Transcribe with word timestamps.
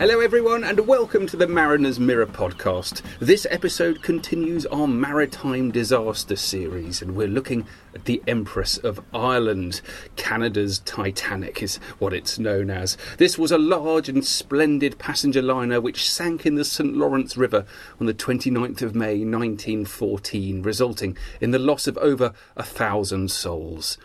Hello, 0.00 0.20
everyone, 0.20 0.64
and 0.64 0.86
welcome 0.86 1.26
to 1.26 1.36
the 1.36 1.46
Mariner's 1.46 2.00
Mirror 2.00 2.28
podcast. 2.28 3.02
This 3.18 3.46
episode 3.50 4.02
continues 4.02 4.64
our 4.64 4.88
maritime 4.88 5.70
disaster 5.70 6.36
series, 6.36 7.02
and 7.02 7.14
we're 7.14 7.28
looking 7.28 7.66
at 7.94 8.06
the 8.06 8.22
Empress 8.26 8.78
of 8.78 9.04
Ireland. 9.12 9.82
Canada's 10.16 10.78
Titanic 10.78 11.62
is 11.62 11.76
what 11.98 12.14
it's 12.14 12.38
known 12.38 12.70
as. 12.70 12.96
This 13.18 13.36
was 13.36 13.52
a 13.52 13.58
large 13.58 14.08
and 14.08 14.24
splendid 14.24 14.98
passenger 14.98 15.42
liner 15.42 15.82
which 15.82 16.10
sank 16.10 16.46
in 16.46 16.54
the 16.54 16.64
St. 16.64 16.96
Lawrence 16.96 17.36
River 17.36 17.66
on 18.00 18.06
the 18.06 18.14
29th 18.14 18.80
of 18.80 18.94
May 18.94 19.18
1914, 19.18 20.62
resulting 20.62 21.14
in 21.42 21.50
the 21.50 21.58
loss 21.58 21.86
of 21.86 21.98
over 21.98 22.32
a 22.56 22.62
thousand 22.62 23.30
souls. 23.30 23.98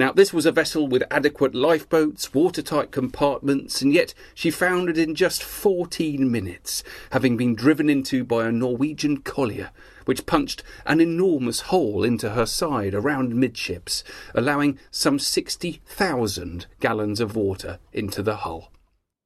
Now, 0.00 0.12
this 0.12 0.32
was 0.32 0.46
a 0.46 0.50
vessel 0.50 0.88
with 0.88 1.02
adequate 1.10 1.54
lifeboats, 1.54 2.32
watertight 2.32 2.90
compartments, 2.90 3.82
and 3.82 3.92
yet 3.92 4.14
she 4.34 4.50
foundered 4.50 4.96
in 4.96 5.14
just 5.14 5.42
14 5.42 6.30
minutes, 6.30 6.82
having 7.10 7.36
been 7.36 7.54
driven 7.54 7.90
into 7.90 8.24
by 8.24 8.46
a 8.46 8.50
Norwegian 8.50 9.18
collier, 9.18 9.72
which 10.06 10.24
punched 10.24 10.62
an 10.86 11.02
enormous 11.02 11.60
hole 11.68 12.02
into 12.02 12.30
her 12.30 12.46
side 12.46 12.94
around 12.94 13.34
midships, 13.34 14.02
allowing 14.34 14.78
some 14.90 15.18
60,000 15.18 16.64
gallons 16.80 17.20
of 17.20 17.36
water 17.36 17.78
into 17.92 18.22
the 18.22 18.36
hull. 18.36 18.72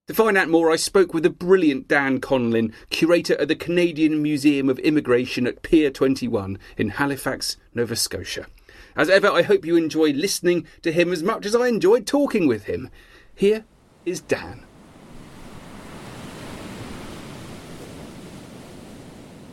To 0.09 0.15
find 0.15 0.37
out 0.37 0.49
more, 0.49 0.73
I 0.73 0.77
spoke 0.77 1.15
with 1.15 1.23
the 1.23 1.31
brilliant 1.31 1.87
Dan 1.87 2.19
Conlin, 2.19 2.73
curator 2.91 3.41
at 3.41 3.47
the 3.47 3.55
Canadian 3.55 4.21
Museum 4.21 4.69
of 4.69 4.81
Immigration 4.81 5.47
at 5.47 5.63
Pier 5.63 5.93
21 5.93 6.59
in 6.77 6.89
Halifax, 6.89 7.59
Nova 7.75 7.95
Scotia. 7.95 8.47
As 8.97 9.11
ever, 9.11 9.29
I 9.29 9.43
hope 9.43 9.65
you 9.65 9.77
enjoy 9.77 10.13
listening 10.13 10.67
to 10.83 10.93
him 10.93 11.13
as 11.13 11.23
much 11.23 11.47
as 11.47 11.55
I 11.55 11.67
enjoyed 11.67 12.07
talking 12.07 12.47
with 12.47 12.65
him. 12.65 12.91
Here 13.35 13.65
is 14.05 14.21
Dan. 14.21 14.65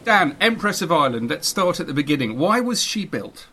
Dan, 0.04 0.36
Empress 0.40 0.82
of 0.82 0.92
Ireland, 0.92 1.30
let's 1.30 1.48
start 1.48 1.80
at 1.80 1.88
the 1.88 1.94
beginning. 1.94 2.38
Why 2.38 2.60
was 2.60 2.84
she 2.84 3.06
built? 3.06 3.48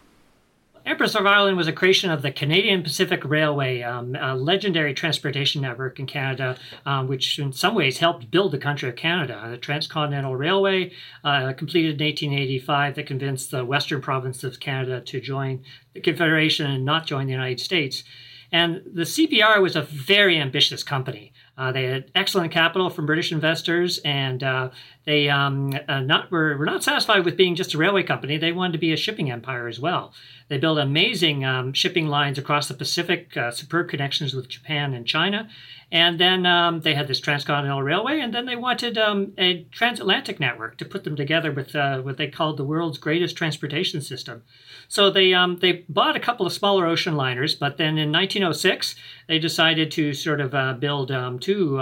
Empress 0.88 1.14
of 1.14 1.26
Ireland 1.26 1.58
was 1.58 1.68
a 1.68 1.72
creation 1.72 2.10
of 2.10 2.22
the 2.22 2.32
Canadian 2.32 2.82
Pacific 2.82 3.22
Railway, 3.22 3.82
um, 3.82 4.16
a 4.18 4.34
legendary 4.34 4.94
transportation 4.94 5.60
network 5.60 5.98
in 5.98 6.06
Canada, 6.06 6.56
um, 6.86 7.08
which 7.08 7.38
in 7.38 7.52
some 7.52 7.74
ways 7.74 7.98
helped 7.98 8.30
build 8.30 8.52
the 8.52 8.58
country 8.58 8.88
of 8.88 8.96
Canada. 8.96 9.48
The 9.50 9.58
Transcontinental 9.58 10.34
Railway, 10.34 10.92
uh, 11.22 11.52
completed 11.52 12.00
in 12.00 12.06
1885, 12.06 12.94
that 12.94 13.06
convinced 13.06 13.50
the 13.50 13.66
western 13.66 14.00
province 14.00 14.42
of 14.44 14.60
Canada 14.60 15.02
to 15.02 15.20
join 15.20 15.62
the 15.92 16.00
Confederation 16.00 16.70
and 16.70 16.86
not 16.86 17.04
join 17.04 17.26
the 17.26 17.32
United 17.32 17.60
States. 17.60 18.02
And 18.50 18.80
the 18.90 19.02
CPR 19.02 19.60
was 19.60 19.76
a 19.76 19.82
very 19.82 20.38
ambitious 20.38 20.82
company. 20.82 21.34
Uh, 21.58 21.70
they 21.70 21.84
had 21.84 22.10
excellent 22.14 22.50
capital 22.50 22.88
from 22.88 23.04
British 23.04 23.30
investors, 23.30 23.98
and 24.06 24.42
uh, 24.42 24.70
they 25.08 25.30
um, 25.30 25.72
uh, 25.88 26.00
not 26.00 26.30
were, 26.30 26.54
were 26.58 26.66
not 26.66 26.84
satisfied 26.84 27.24
with 27.24 27.34
being 27.34 27.54
just 27.54 27.72
a 27.72 27.78
railway 27.78 28.02
company. 28.02 28.36
They 28.36 28.52
wanted 28.52 28.72
to 28.72 28.78
be 28.78 28.92
a 28.92 28.96
shipping 28.96 29.30
empire 29.30 29.66
as 29.66 29.80
well. 29.80 30.12
They 30.48 30.58
built 30.58 30.78
amazing 30.78 31.46
um, 31.46 31.72
shipping 31.72 32.08
lines 32.08 32.36
across 32.36 32.68
the 32.68 32.74
Pacific, 32.74 33.34
uh, 33.34 33.50
superb 33.50 33.88
connections 33.88 34.34
with 34.34 34.50
Japan 34.50 34.92
and 34.92 35.06
China, 35.06 35.48
and 35.90 36.20
then 36.20 36.44
um, 36.44 36.82
they 36.82 36.92
had 36.92 37.08
this 37.08 37.20
transcontinental 37.20 37.82
railway, 37.82 38.20
and 38.20 38.34
then 38.34 38.44
they 38.44 38.54
wanted 38.54 38.98
um, 38.98 39.32
a 39.38 39.62
transatlantic 39.70 40.38
network 40.40 40.76
to 40.76 40.84
put 40.84 41.04
them 41.04 41.16
together 41.16 41.52
with 41.52 41.74
uh, 41.74 42.02
what 42.02 42.18
they 42.18 42.28
called 42.28 42.58
the 42.58 42.64
world's 42.64 42.98
greatest 42.98 43.34
transportation 43.34 44.02
system. 44.02 44.42
So 44.88 45.08
they 45.08 45.32
um, 45.32 45.56
they 45.60 45.86
bought 45.88 46.16
a 46.16 46.20
couple 46.20 46.44
of 46.44 46.52
smaller 46.52 46.84
ocean 46.84 47.16
liners, 47.16 47.54
but 47.54 47.78
then 47.78 47.96
in 47.96 48.12
1906 48.12 48.94
they 49.26 49.38
decided 49.38 49.90
to 49.92 50.12
sort 50.12 50.42
of 50.42 50.54
uh, 50.54 50.74
build 50.74 51.10
um, 51.10 51.38
two. 51.38 51.80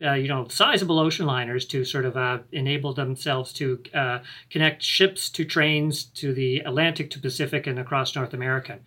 Uh, 0.00 0.12
you 0.12 0.28
know, 0.28 0.46
sizable 0.46 1.00
ocean 1.00 1.26
liners 1.26 1.66
to 1.66 1.84
sort 1.84 2.04
of 2.04 2.16
uh, 2.16 2.38
enable 2.52 2.94
themselves 2.94 3.52
to 3.52 3.82
uh, 3.94 4.20
connect 4.48 4.80
ships 4.80 5.28
to 5.28 5.44
trains 5.44 6.04
to 6.04 6.32
the 6.32 6.60
Atlantic 6.60 7.10
to 7.10 7.18
Pacific 7.18 7.66
and 7.66 7.80
across 7.80 8.14
North 8.14 8.32
America. 8.32 8.78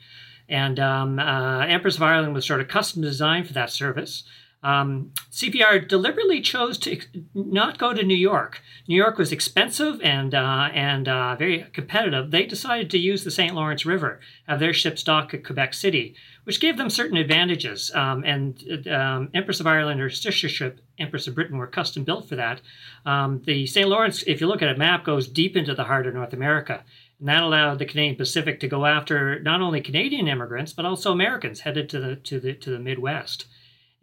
And 0.47 0.79
um, 0.79 1.19
uh, 1.19 1.65
Empress 1.65 1.97
of 1.97 2.03
Ireland 2.03 2.33
was 2.33 2.45
sort 2.45 2.61
of 2.61 2.67
custom 2.67 3.01
designed 3.01 3.47
for 3.47 3.53
that 3.53 3.69
service. 3.69 4.23
Um, 4.63 5.11
CPR 5.31 5.87
deliberately 5.87 6.39
chose 6.39 6.77
to 6.79 6.99
not 7.33 7.79
go 7.79 7.93
to 7.93 8.03
New 8.03 8.15
York. 8.15 8.61
New 8.87 8.95
York 8.95 9.17
was 9.17 9.31
expensive 9.31 9.99
and 10.03 10.35
uh, 10.35 10.69
and 10.73 11.07
uh, 11.07 11.35
very 11.35 11.65
competitive. 11.73 12.29
They 12.29 12.45
decided 12.45 12.91
to 12.91 12.99
use 12.99 13.23
the 13.23 13.31
St. 13.31 13.55
Lawrence 13.55 13.87
River, 13.87 14.19
have 14.47 14.59
their 14.59 14.73
ships 14.73 15.01
dock 15.01 15.33
at 15.33 15.43
Quebec 15.43 15.73
City, 15.73 16.15
which 16.51 16.59
gave 16.59 16.75
them 16.75 16.89
certain 16.89 17.15
advantages. 17.15 17.91
Um, 17.95 18.25
and 18.25 18.85
um, 18.89 19.29
Empress 19.33 19.61
of 19.61 19.67
Ireland 19.67 20.01
or 20.01 20.09
sister 20.09 20.49
ship 20.49 20.81
Empress 20.99 21.25
of 21.25 21.33
Britain 21.33 21.57
were 21.57 21.65
custom 21.65 22.03
built 22.03 22.27
for 22.27 22.35
that. 22.35 22.59
Um, 23.05 23.41
the 23.45 23.65
St. 23.65 23.87
Lawrence, 23.87 24.21
if 24.27 24.41
you 24.41 24.47
look 24.47 24.61
at 24.61 24.67
a 24.67 24.77
map, 24.77 25.05
goes 25.05 25.29
deep 25.29 25.55
into 25.55 25.73
the 25.73 25.85
heart 25.85 26.07
of 26.07 26.13
North 26.13 26.33
America. 26.33 26.83
And 27.19 27.29
that 27.29 27.41
allowed 27.41 27.79
the 27.79 27.85
Canadian 27.85 28.17
Pacific 28.17 28.59
to 28.59 28.67
go 28.67 28.85
after 28.85 29.39
not 29.39 29.61
only 29.61 29.79
Canadian 29.79 30.27
immigrants 30.27 30.73
but 30.73 30.83
also 30.83 31.13
Americans 31.13 31.61
headed 31.61 31.87
to 31.87 32.01
the 32.01 32.17
to 32.17 32.41
the 32.41 32.53
to 32.55 32.69
the 32.69 32.79
Midwest. 32.79 33.45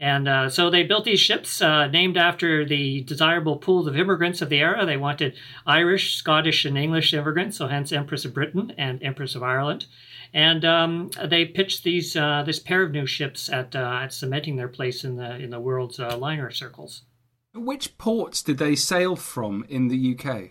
And 0.01 0.29
uh, 0.29 0.49
so 0.49 0.71
they 0.71 0.85
built 0.85 1.05
these 1.05 1.19
ships 1.19 1.61
uh, 1.61 1.89
named 1.89 2.17
after 2.17 2.65
the 2.65 3.03
desirable 3.03 3.57
pools 3.57 3.89
of 3.89 3.97
immigrants 3.97 4.41
of 4.41 4.49
the 4.49 4.61
era. 4.61 4.87
They 4.87 4.97
wanted 4.97 5.35
Irish, 5.67 6.15
Scottish, 6.15 6.65
and 6.65 6.79
English 6.79 7.13
immigrants, 7.13 7.57
so 7.57 7.67
hence 7.67 7.91
Empress 7.91 8.25
of 8.25 8.33
Britain 8.33 8.73
and 8.79 9.03
Empress 9.03 9.35
of 9.35 9.43
Ireland. 9.43 9.87
And 10.33 10.65
um, 10.65 11.11
they 11.25 11.47
pitched 11.47 11.83
these 11.83 12.15
uh, 12.15 12.45
this 12.47 12.61
pair 12.61 12.83
of 12.83 12.93
new 12.93 13.07
ships 13.07 13.49
at, 13.49 13.75
uh, 13.75 14.01
at 14.03 14.13
cementing 14.13 14.57
their 14.57 14.69
place 14.69 15.03
in 15.03 15.17
the 15.17 15.37
in 15.37 15.51
the 15.51 15.61
world's 15.61 15.99
uh, 15.99 16.17
liner 16.17 16.51
circles. 16.51 17.03
Which 17.55 17.99
ports 17.99 18.43
did 18.43 18.59
they 18.59 18.77
sail 18.77 19.17
from 19.17 19.65
in 19.69 19.89
the 19.89 20.17
UK? 20.17 20.51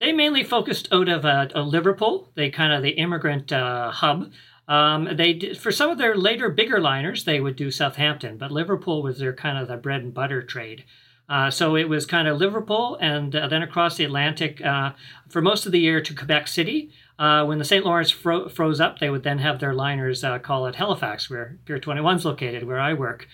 They 0.00 0.12
mainly 0.12 0.44
focused 0.44 0.88
out 0.92 1.08
of 1.08 1.24
uh, 1.26 1.48
Liverpool, 1.60 2.30
they 2.34 2.50
kind 2.50 2.72
of 2.72 2.82
the 2.82 2.90
immigrant 2.90 3.50
hub. 3.50 4.30
Um, 4.68 5.08
they 5.16 5.32
did, 5.32 5.58
for 5.58 5.72
some 5.72 5.90
of 5.90 5.98
their 5.98 6.14
later 6.14 6.50
bigger 6.50 6.78
liners, 6.78 7.24
they 7.24 7.40
would 7.40 7.56
do 7.56 7.70
Southampton, 7.70 8.36
but 8.36 8.52
Liverpool 8.52 9.02
was 9.02 9.18
their 9.18 9.32
kind 9.32 9.56
of 9.56 9.66
the 9.66 9.78
bread 9.78 10.02
and 10.02 10.12
butter 10.12 10.42
trade. 10.42 10.84
Uh, 11.28 11.50
so 11.50 11.76
it 11.76 11.88
was 11.88 12.06
kind 12.06 12.26
of 12.26 12.38
Liverpool 12.38 12.96
and 13.00 13.36
uh, 13.36 13.48
then 13.48 13.62
across 13.62 13.96
the 13.96 14.04
Atlantic 14.04 14.64
uh, 14.64 14.92
for 15.28 15.42
most 15.42 15.66
of 15.66 15.72
the 15.72 15.80
year 15.80 16.00
to 16.00 16.14
Quebec 16.14 16.48
City. 16.48 16.90
Uh, 17.18 17.44
when 17.44 17.58
the 17.58 17.64
St. 17.64 17.84
Lawrence 17.84 18.10
fro- 18.10 18.48
froze 18.48 18.80
up, 18.80 18.98
they 18.98 19.10
would 19.10 19.24
then 19.24 19.38
have 19.38 19.58
their 19.58 19.74
liners 19.74 20.22
uh, 20.22 20.38
call 20.38 20.66
at 20.66 20.76
Halifax, 20.76 21.28
where 21.28 21.58
Pier 21.64 21.78
21 21.78 22.16
is 22.16 22.24
located, 22.24 22.64
where 22.64 22.78
I 22.78 22.94
work. 22.94 23.26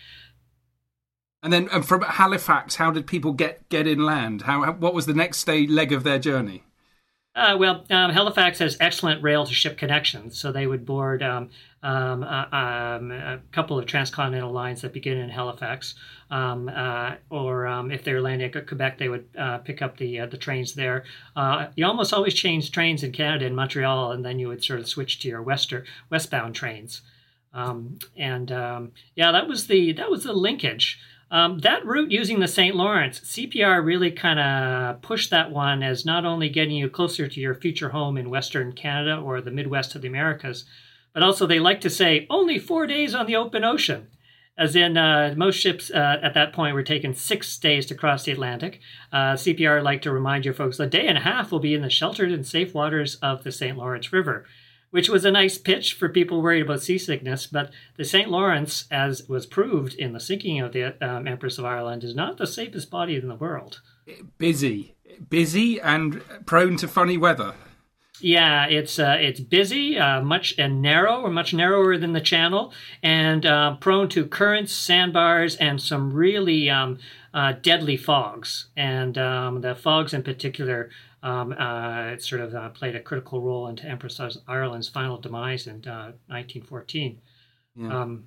And 1.42 1.52
then 1.52 1.69
um, 1.70 1.82
from 1.82 2.00
Halifax, 2.00 2.76
how 2.76 2.90
did 2.90 3.06
people 3.06 3.32
get 3.32 3.69
get 3.69 3.86
inland? 3.86 4.42
How, 4.42 4.72
what 4.72 4.94
was 4.94 5.04
the 5.04 5.12
next 5.12 5.38
stage 5.38 5.69
leg 5.69 5.92
of 5.92 6.02
their 6.02 6.19
journey? 6.19 6.64
Uh, 7.34 7.56
well, 7.58 7.84
um, 7.90 8.12
Halifax 8.12 8.60
has 8.60 8.76
excellent 8.78 9.20
rail 9.20 9.44
to 9.44 9.52
ship 9.52 9.76
connections, 9.76 10.38
so 10.38 10.52
they 10.52 10.69
would 10.69 10.86
board 10.86 11.20
um, 11.20 11.50
um, 11.82 12.22
uh, 12.22 12.46
um, 12.52 13.10
a 13.10 13.40
couple 13.50 13.76
of 13.76 13.86
transcontinental 13.86 14.52
lines 14.52 14.82
that 14.82 14.92
begin 14.92 15.19
in 15.19 15.28
Halifax, 15.28 15.96
um, 16.31 16.69
uh, 16.69 17.16
or 17.31 17.66
um, 17.66 17.90
if 17.90 18.04
they're 18.04 18.20
landing 18.22 18.54
at 18.54 18.66
Quebec, 18.69 18.98
they 18.98 19.08
would 19.08 19.26
uh, 19.36 19.58
pick 19.58 19.82
up 19.82 19.96
the 19.96 20.20
uh, 20.20 20.26
the 20.26 20.36
trains 20.36 20.75
there. 20.75 21.04
Uh, 21.34 21.66
you 21.75 21.84
almost 21.84 22.12
always 22.14 22.34
change 22.34 22.70
trains 22.70 23.02
in 23.02 23.10
Canada 23.10 23.46
in 23.46 23.54
Montreal, 23.54 24.12
and 24.12 24.25
then 24.25 24.38
you 24.38 24.46
would 24.46 24.62
sort 24.62 24.78
of 24.78 24.88
switch 24.88 25.19
to 25.20 25.28
your 25.28 25.42
wester 25.42 25.84
westbound 26.10 26.54
trains. 26.54 27.02
and 27.52 28.50
yeah, 29.16 29.32
that 29.32 29.48
was 29.48 29.66
the 29.66 29.92
that 29.94 30.08
was 30.08 30.22
the 30.22 30.32
linkage. 30.32 31.00
Um, 31.31 31.59
that 31.61 31.85
route 31.85 32.11
using 32.11 32.41
the 32.41 32.49
St. 32.49 32.76
Lawrence, 32.76 33.21
CPR 33.21 33.85
really 33.85 34.11
kind 34.11 34.38
of 34.38 35.03
pushed 35.03 35.31
that 35.31 35.50
one 35.50 35.82
as 35.82 36.05
not 36.05 36.25
only 36.25 36.49
getting 36.49 36.76
you 36.76 36.88
closer 36.88 37.26
to 37.26 37.41
your 37.41 37.55
future 37.55 37.88
home 37.88 38.17
in 38.17 38.31
Western 38.31 38.73
Canada 38.73 39.17
or 39.17 39.41
the 39.41 39.50
Midwest 39.50 39.94
of 39.94 40.03
the 40.03 40.09
Americas, 40.09 40.65
but 41.12 41.23
also 41.23 41.47
they 41.47 41.59
like 41.61 41.81
to 41.81 41.91
say 41.91 42.26
only 42.29 42.59
four 42.59 42.87
days 42.87 43.15
on 43.15 43.26
the 43.26 43.37
open 43.37 43.65
ocean. 43.65 44.09
As 44.56 44.76
in, 44.76 44.97
uh, 44.97 45.35
most 45.37 45.56
ships 45.56 45.91
uh, 45.91 46.21
at 46.23 46.35
that 46.35 46.53
point 46.53 46.75
were 46.75 46.85
taking 46.85 47.12
six 47.12 47.59
days 47.59 47.87
to 47.87 47.94
cross 47.97 48.25
the 48.25 48.31
Atlantic. 48.31 48.79
Uh, 49.12 49.32
CPR 49.32 49.82
like 49.82 50.03
to 50.03 50.12
remind 50.12 50.44
you 50.44 50.53
folks 50.53 50.79
a 50.79 50.87
day 50.87 51.09
and 51.09 51.19
a 51.19 51.23
half 51.23 51.50
will 51.50 51.59
be 51.59 51.75
in 51.75 51.82
the 51.82 51.91
sheltered 51.91 52.31
and 52.31 52.47
safe 52.47 52.73
waters 52.73 53.17
of 53.17 53.43
the 53.43 53.50
St. 53.50 53.77
Lawrence 53.77 54.12
River 54.12 54.44
which 54.94 55.08
was 55.08 55.25
a 55.25 55.31
nice 55.32 55.58
pitch 55.58 55.94
for 55.94 56.08
people 56.08 56.41
worried 56.41 56.62
about 56.62 56.81
seasickness. 56.81 57.49
But 57.49 57.73
the 57.96 58.05
St. 58.05 58.31
Lawrence, 58.31 58.85
as 58.93 59.29
was 59.29 59.44
proved 59.44 59.94
in 59.94 60.12
the 60.12 60.20
sinking 60.20 60.61
of 60.61 60.73
the 60.73 60.94
um, 61.05 61.26
Empress 61.26 61.58
of 61.58 61.64
Ireland, 61.64 62.05
is 62.05 62.14
not 62.14 62.38
the 62.38 62.46
safest 62.46 62.93
body 62.93 63.17
in 63.17 63.26
the 63.26 63.35
world. 63.35 63.81
Busy, 64.38 64.94
busy, 65.29 65.81
and 65.81 66.23
prone 66.46 66.76
to 66.76 66.87
funny 66.87 67.19
weather. 67.19 67.55
Yeah, 68.20 68.66
it's 68.66 68.99
uh, 68.99 69.16
it's 69.19 69.40
busy, 69.40 69.99
uh, 69.99 70.22
much 70.22 70.55
and 70.56 70.81
narrow, 70.81 71.20
or 71.20 71.31
much 71.31 71.52
narrower 71.52 71.99
than 71.99 72.12
the 72.12 72.20
channel, 72.20 72.72
and 73.02 73.44
uh, 73.44 73.75
prone 73.76 74.08
to 74.11 74.26
currents, 74.26 74.72
sandbars, 74.72 75.56
and 75.56 75.82
some 75.82 76.12
really 76.12 76.70
um, 76.70 76.99
uh, 77.32 77.55
deadly 77.61 77.96
fogs. 77.96 78.69
And 78.76 79.19
um, 79.19 79.62
the 79.62 79.75
fogs, 79.75 80.14
in 80.14 80.22
particular, 80.22 80.90
um, 81.25 81.55
uh, 81.58 82.16
sort 82.19 82.43
of 82.43 82.55
uh, 82.55 82.69
played 82.69 82.94
a 82.94 83.00
critical 83.00 83.40
role 83.40 83.66
into 83.66 83.84
Empress 83.87 84.20
Ireland's 84.46 84.88
final 84.88 85.19
demise 85.19 85.67
in 85.67 85.82
1914. 85.82 87.20
Yeah. 87.76 88.00
Um, 88.00 88.26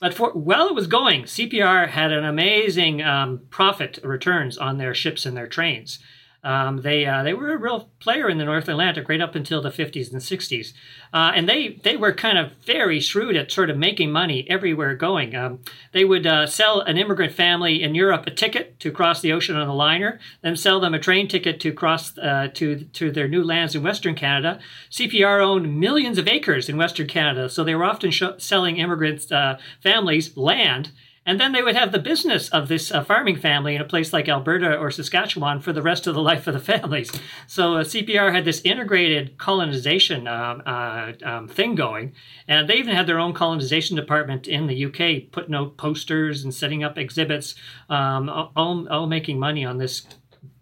but 0.00 0.12
for, 0.12 0.32
while 0.32 0.68
it 0.68 0.74
was 0.74 0.86
going, 0.86 1.22
CPR 1.22 1.88
had 1.88 2.12
an 2.12 2.24
amazing 2.24 3.02
um, 3.02 3.42
profit 3.48 4.00
returns 4.02 4.58
on 4.58 4.76
their 4.76 4.94
ships 4.94 5.24
and 5.24 5.36
their 5.36 5.46
trains. 5.46 5.98
Um, 6.44 6.82
they 6.82 7.06
uh, 7.06 7.22
they 7.22 7.32
were 7.32 7.52
a 7.52 7.56
real 7.56 7.88
player 8.00 8.28
in 8.28 8.36
the 8.36 8.44
North 8.44 8.68
Atlantic 8.68 9.08
right 9.08 9.20
up 9.20 9.34
until 9.34 9.62
the 9.62 9.70
50s 9.70 10.12
and 10.12 10.20
60s, 10.20 10.74
uh, 11.12 11.32
and 11.34 11.48
they 11.48 11.80
they 11.82 11.96
were 11.96 12.12
kind 12.12 12.36
of 12.36 12.52
very 12.64 13.00
shrewd 13.00 13.34
at 13.34 13.50
sort 13.50 13.70
of 13.70 13.78
making 13.78 14.12
money 14.12 14.46
everywhere 14.48 14.94
going. 14.94 15.34
Um, 15.34 15.60
they 15.92 16.04
would 16.04 16.26
uh, 16.26 16.46
sell 16.46 16.80
an 16.80 16.98
immigrant 16.98 17.32
family 17.32 17.82
in 17.82 17.94
Europe 17.94 18.26
a 18.26 18.30
ticket 18.30 18.78
to 18.80 18.92
cross 18.92 19.22
the 19.22 19.32
ocean 19.32 19.56
on 19.56 19.66
a 19.66 19.74
liner, 19.74 20.20
then 20.42 20.56
sell 20.56 20.80
them 20.80 20.92
a 20.92 20.98
train 20.98 21.28
ticket 21.28 21.60
to 21.60 21.72
cross 21.72 22.16
uh, 22.18 22.48
to 22.54 22.84
to 22.84 23.10
their 23.10 23.28
new 23.28 23.42
lands 23.42 23.74
in 23.74 23.82
Western 23.82 24.14
Canada. 24.14 24.60
CPR 24.90 25.40
owned 25.40 25.80
millions 25.80 26.18
of 26.18 26.28
acres 26.28 26.68
in 26.68 26.76
Western 26.76 27.06
Canada, 27.06 27.48
so 27.48 27.64
they 27.64 27.74
were 27.74 27.84
often 27.84 28.10
sh- 28.10 28.22
selling 28.36 28.76
immigrant 28.76 29.32
uh, 29.32 29.56
families 29.80 30.36
land 30.36 30.90
and 31.26 31.40
then 31.40 31.52
they 31.52 31.62
would 31.62 31.76
have 31.76 31.92
the 31.92 31.98
business 31.98 32.48
of 32.50 32.68
this 32.68 32.92
uh, 32.92 33.02
farming 33.02 33.36
family 33.36 33.74
in 33.74 33.80
a 33.80 33.86
place 33.86 34.12
like 34.12 34.28
Alberta 34.28 34.76
or 34.76 34.90
Saskatchewan 34.90 35.60
for 35.60 35.72
the 35.72 35.82
rest 35.82 36.06
of 36.06 36.14
the 36.14 36.22
life 36.30 36.46
of 36.46 36.54
the 36.54 36.60
families. 36.60 37.10
So 37.46 37.76
uh, 37.76 37.84
CPR 37.84 38.32
had 38.34 38.44
this 38.44 38.60
integrated 38.62 39.38
colonization 39.38 40.26
um, 40.26 40.62
uh, 40.66 41.12
um, 41.24 41.48
thing 41.48 41.74
going. 41.74 42.12
And 42.46 42.68
they 42.68 42.76
even 42.76 42.94
had 42.94 43.06
their 43.06 43.18
own 43.18 43.32
colonization 43.32 43.96
department 43.96 44.46
in 44.46 44.66
the 44.66 44.84
UK, 44.84 45.30
putting 45.32 45.54
out 45.54 45.76
posters 45.76 46.44
and 46.44 46.54
setting 46.54 46.84
up 46.84 46.98
exhibits, 46.98 47.54
um, 47.88 48.28
all, 48.28 48.86
all, 48.88 49.06
making 49.06 49.38
money 49.38 49.64
on 49.64 49.78
this 49.78 50.06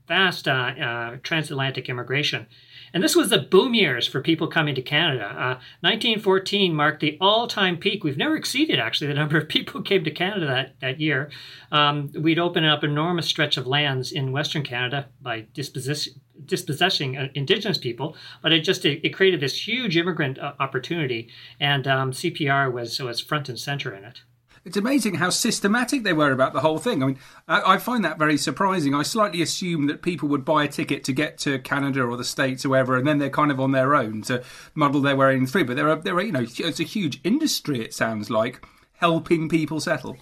vast 0.06 0.46
uh, 0.46 0.52
uh, 0.52 1.16
transatlantic 1.22 1.88
immigration. 1.88 2.46
And 2.94 3.02
this 3.02 3.16
was 3.16 3.30
the 3.30 3.38
boom 3.38 3.74
years 3.74 4.06
for 4.06 4.20
people 4.20 4.46
coming 4.48 4.74
to 4.74 4.82
Canada. 4.82 5.26
Uh, 5.26 5.54
1914 5.80 6.74
marked 6.74 7.00
the 7.00 7.16
all 7.20 7.46
time 7.46 7.78
peak. 7.78 8.04
We've 8.04 8.16
never 8.16 8.36
exceeded, 8.36 8.78
actually, 8.78 9.06
the 9.06 9.14
number 9.14 9.38
of 9.38 9.48
people 9.48 9.72
who 9.72 9.84
came 9.84 10.04
to 10.04 10.10
Canada 10.10 10.46
that, 10.46 10.80
that 10.80 11.00
year. 11.00 11.30
Um, 11.70 12.10
we'd 12.18 12.38
open 12.38 12.64
up 12.64 12.84
enormous 12.84 13.26
stretch 13.26 13.56
of 13.56 13.66
lands 13.66 14.12
in 14.12 14.32
Western 14.32 14.62
Canada 14.62 15.08
by 15.20 15.46
dispossessing 15.54 17.16
uh, 17.16 17.28
indigenous 17.34 17.78
people, 17.78 18.16
but 18.42 18.52
it 18.52 18.60
just 18.60 18.84
it, 18.84 19.00
it 19.04 19.10
created 19.10 19.40
this 19.40 19.66
huge 19.66 19.96
immigrant 19.96 20.38
uh, 20.38 20.52
opportunity, 20.60 21.28
and 21.60 21.86
um, 21.88 22.12
CPR 22.12 22.70
was 22.70 23.00
was 23.00 23.20
front 23.20 23.48
and 23.48 23.58
center 23.58 23.94
in 23.94 24.04
it 24.04 24.22
it's 24.64 24.76
amazing 24.76 25.14
how 25.14 25.30
systematic 25.30 26.02
they 26.04 26.12
were 26.12 26.30
about 26.30 26.52
the 26.52 26.60
whole 26.60 26.78
thing. 26.78 27.02
I 27.02 27.06
mean, 27.06 27.18
I, 27.48 27.74
I, 27.74 27.78
find 27.78 28.04
that 28.04 28.18
very 28.18 28.36
surprising. 28.36 28.94
I 28.94 29.02
slightly 29.02 29.42
assumed 29.42 29.88
that 29.88 30.02
people 30.02 30.28
would 30.28 30.44
buy 30.44 30.64
a 30.64 30.68
ticket 30.68 31.02
to 31.04 31.12
get 31.12 31.38
to 31.38 31.58
Canada 31.58 32.02
or 32.02 32.16
the 32.16 32.24
States 32.24 32.64
or 32.64 32.70
wherever, 32.70 32.96
and 32.96 33.06
then 33.06 33.18
they're 33.18 33.30
kind 33.30 33.50
of 33.50 33.58
on 33.58 33.72
their 33.72 33.94
own 33.94 34.22
to 34.22 34.42
muddle 34.74 35.00
their 35.00 35.16
way 35.16 35.44
through. 35.46 35.64
But 35.64 35.76
there 35.76 35.88
are, 35.88 35.96
there 35.96 36.14
are, 36.14 36.22
you 36.22 36.32
know, 36.32 36.46
it's 36.46 36.80
a 36.80 36.84
huge 36.84 37.20
industry. 37.24 37.80
It 37.80 37.94
sounds 37.94 38.30
like 38.30 38.64
helping 38.94 39.48
people 39.48 39.80
settle. 39.80 40.16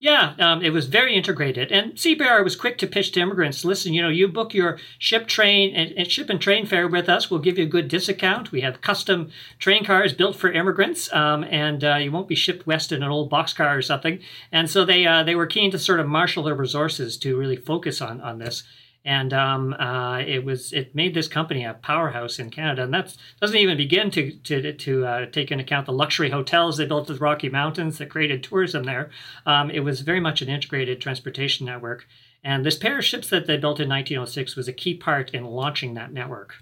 Yeah, 0.00 0.34
um, 0.38 0.62
it 0.62 0.70
was 0.70 0.86
very 0.86 1.16
integrated, 1.16 1.72
and 1.72 1.94
CPR 1.94 2.44
was 2.44 2.54
quick 2.54 2.78
to 2.78 2.86
pitch 2.86 3.10
to 3.12 3.20
immigrants. 3.20 3.64
Listen, 3.64 3.92
you 3.92 4.00
know, 4.00 4.08
you 4.08 4.28
book 4.28 4.54
your 4.54 4.78
ship, 5.00 5.26
train, 5.26 5.74
and, 5.74 5.90
and, 5.98 6.08
ship 6.08 6.30
and 6.30 6.40
train 6.40 6.66
fare 6.66 6.86
with 6.86 7.08
us. 7.08 7.28
We'll 7.28 7.40
give 7.40 7.58
you 7.58 7.64
a 7.64 7.68
good 7.68 7.88
discount. 7.88 8.52
We 8.52 8.60
have 8.60 8.80
custom 8.80 9.32
train 9.58 9.84
cars 9.84 10.12
built 10.12 10.36
for 10.36 10.52
immigrants, 10.52 11.12
um, 11.12 11.42
and 11.42 11.82
uh, 11.82 11.96
you 11.96 12.12
won't 12.12 12.28
be 12.28 12.36
shipped 12.36 12.64
west 12.64 12.92
in 12.92 13.02
an 13.02 13.10
old 13.10 13.28
boxcar 13.28 13.76
or 13.76 13.82
something. 13.82 14.20
And 14.52 14.70
so 14.70 14.84
they 14.84 15.04
uh, 15.04 15.24
they 15.24 15.34
were 15.34 15.46
keen 15.46 15.72
to 15.72 15.80
sort 15.80 15.98
of 15.98 16.06
marshal 16.06 16.44
their 16.44 16.54
resources 16.54 17.16
to 17.18 17.36
really 17.36 17.56
focus 17.56 18.00
on 18.00 18.20
on 18.20 18.38
this 18.38 18.62
and 19.08 19.32
um, 19.32 19.72
uh, 19.72 20.18
it 20.18 20.44
was 20.44 20.70
it 20.74 20.94
made 20.94 21.14
this 21.14 21.28
company 21.28 21.64
a 21.64 21.72
powerhouse 21.72 22.38
in 22.38 22.50
Canada, 22.50 22.82
and 22.82 22.92
that 22.92 23.16
doesn't 23.40 23.56
even 23.56 23.78
begin 23.78 24.10
to 24.10 24.32
to 24.32 24.74
to 24.74 25.06
uh, 25.06 25.26
take 25.30 25.50
into 25.50 25.64
account 25.64 25.86
the 25.86 25.94
luxury 25.94 26.28
hotels 26.28 26.76
they 26.76 26.84
built 26.84 27.08
in 27.08 27.16
the 27.16 27.20
Rocky 27.20 27.48
Mountains 27.48 27.96
that 27.96 28.10
created 28.10 28.42
tourism 28.42 28.84
there. 28.84 29.08
Um, 29.46 29.70
it 29.70 29.80
was 29.80 30.02
very 30.02 30.20
much 30.20 30.42
an 30.42 30.50
integrated 30.50 31.00
transportation 31.00 31.64
network, 31.64 32.06
and 32.44 32.66
this 32.66 32.76
pair 32.76 32.98
of 32.98 33.04
ships 33.06 33.30
that 33.30 33.46
they 33.46 33.56
built 33.56 33.80
in 33.80 33.88
1906 33.88 34.56
was 34.56 34.68
a 34.68 34.74
key 34.74 34.94
part 34.94 35.30
in 35.30 35.46
launching 35.46 35.94
that 35.94 36.12
network. 36.12 36.56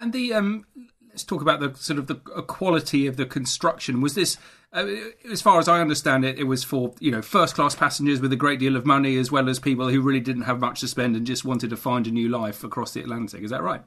And 0.00 0.14
the 0.14 0.32
um, 0.32 0.64
let's 1.10 1.24
talk 1.24 1.42
about 1.42 1.60
the 1.60 1.74
sort 1.74 1.98
of 1.98 2.06
the 2.06 2.14
quality 2.14 3.06
of 3.06 3.18
the 3.18 3.26
construction. 3.26 4.00
Was 4.00 4.14
this 4.14 4.38
uh, 4.72 4.86
as 5.30 5.42
far 5.42 5.58
as 5.58 5.68
I 5.68 5.80
understand 5.80 6.24
it, 6.24 6.38
it 6.38 6.44
was 6.44 6.62
for 6.62 6.94
you 7.00 7.10
know 7.10 7.22
first 7.22 7.54
class 7.54 7.74
passengers 7.74 8.20
with 8.20 8.32
a 8.32 8.36
great 8.36 8.60
deal 8.60 8.76
of 8.76 8.86
money, 8.86 9.16
as 9.16 9.32
well 9.32 9.48
as 9.48 9.58
people 9.58 9.88
who 9.88 10.00
really 10.00 10.20
didn't 10.20 10.42
have 10.42 10.60
much 10.60 10.80
to 10.80 10.88
spend 10.88 11.16
and 11.16 11.26
just 11.26 11.44
wanted 11.44 11.70
to 11.70 11.76
find 11.76 12.06
a 12.06 12.10
new 12.10 12.28
life 12.28 12.62
across 12.62 12.92
the 12.92 13.00
Atlantic. 13.00 13.42
Is 13.42 13.50
that 13.50 13.62
right? 13.62 13.82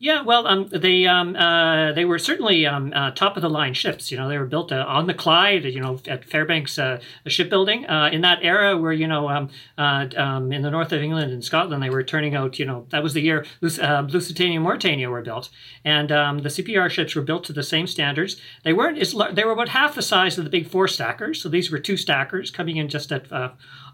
Yeah, 0.00 0.22
well, 0.22 0.46
um, 0.48 0.68
they 0.68 1.06
um, 1.06 1.36
uh, 1.36 1.92
they 1.92 2.04
were 2.04 2.18
certainly 2.18 2.66
um, 2.66 2.92
uh, 2.94 3.12
top 3.12 3.36
of 3.36 3.42
the 3.42 3.48
line 3.48 3.74
ships. 3.74 4.10
You 4.10 4.18
know, 4.18 4.28
they 4.28 4.36
were 4.36 4.44
built 4.44 4.72
uh, 4.72 4.84
on 4.86 5.06
the 5.06 5.14
Clyde. 5.14 5.64
You 5.64 5.80
know, 5.80 6.00
at 6.08 6.24
Fairfield 6.24 6.78
uh, 6.78 6.98
shipbuilding 7.26 7.86
uh, 7.86 8.10
in 8.12 8.20
that 8.22 8.40
era, 8.42 8.76
where 8.76 8.92
you 8.92 9.06
know, 9.06 9.28
um, 9.30 9.50
uh, 9.78 10.06
um, 10.16 10.52
in 10.52 10.62
the 10.62 10.70
north 10.70 10.92
of 10.92 11.00
England 11.00 11.32
and 11.32 11.44
Scotland, 11.44 11.82
they 11.82 11.90
were 11.90 12.02
turning 12.02 12.34
out. 12.34 12.58
You 12.58 12.66
know, 12.66 12.86
that 12.90 13.04
was 13.04 13.14
the 13.14 13.22
year 13.22 13.46
Lusitania 13.60 14.58
and 14.58 14.66
Mauretania 14.66 15.08
were 15.08 15.22
built, 15.22 15.48
and 15.84 16.10
um, 16.10 16.38
the 16.40 16.50
CPR 16.50 16.90
ships 16.90 17.14
were 17.14 17.22
built 17.22 17.44
to 17.44 17.52
the 17.52 17.62
same 17.62 17.86
standards. 17.86 18.36
They 18.64 18.72
weren't. 18.72 18.98
They 19.34 19.44
were 19.44 19.52
about 19.52 19.68
half 19.70 19.94
the 19.94 20.02
size 20.02 20.36
of 20.36 20.44
the 20.44 20.50
big 20.50 20.68
four 20.68 20.88
stackers. 20.88 21.40
So 21.40 21.48
these 21.48 21.70
were 21.70 21.78
two 21.78 21.96
stackers 21.96 22.50
coming 22.50 22.76
in 22.76 22.88
just 22.88 23.12
at 23.12 23.30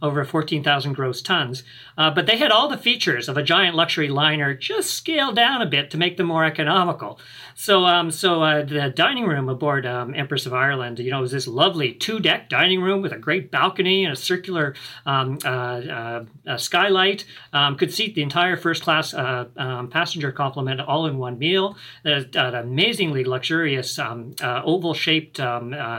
over 0.02 0.24
14,000 0.24 0.92
gross 0.92 1.22
tons. 1.22 1.62
Uh, 1.96 2.10
but 2.10 2.26
they 2.26 2.36
had 2.36 2.50
all 2.50 2.68
the 2.68 2.78
features 2.78 3.28
of 3.28 3.36
a 3.36 3.42
giant 3.42 3.76
luxury 3.76 4.08
liner, 4.08 4.54
just 4.54 4.90
scaled 4.90 5.36
down 5.36 5.60
a 5.60 5.66
bit 5.66 5.90
to 5.90 5.98
make 5.98 6.16
them 6.16 6.26
more 6.26 6.44
economical. 6.44 7.18
So, 7.54 7.84
um, 7.84 8.10
so 8.10 8.42
uh, 8.42 8.64
the 8.64 8.88
dining 8.88 9.26
room 9.26 9.48
aboard 9.48 9.84
um, 9.84 10.14
Empress 10.14 10.46
of 10.46 10.54
Ireland, 10.54 10.98
you 10.98 11.10
know, 11.10 11.20
was 11.20 11.32
this 11.32 11.46
lovely 11.46 11.92
two-deck 11.92 12.48
dining 12.48 12.80
room 12.80 13.02
with 13.02 13.12
a 13.12 13.18
great 13.18 13.50
balcony 13.50 14.04
and 14.04 14.12
a 14.14 14.16
circular 14.16 14.74
um, 15.04 15.38
uh, 15.44 16.24
uh 16.46 16.56
skylight. 16.56 17.24
Um, 17.52 17.76
could 17.76 17.92
seat 17.92 18.14
the 18.14 18.22
entire 18.22 18.56
first-class 18.56 19.12
uh, 19.12 19.46
um, 19.56 19.88
passenger 19.90 20.32
complement 20.32 20.80
all 20.80 21.06
in 21.06 21.18
one 21.18 21.38
meal. 21.38 21.76
There's 22.02 22.24
an 22.34 22.54
amazingly 22.54 23.24
luxurious 23.24 23.98
um, 23.98 24.34
uh, 24.40 24.62
oval-shaped 24.64 25.40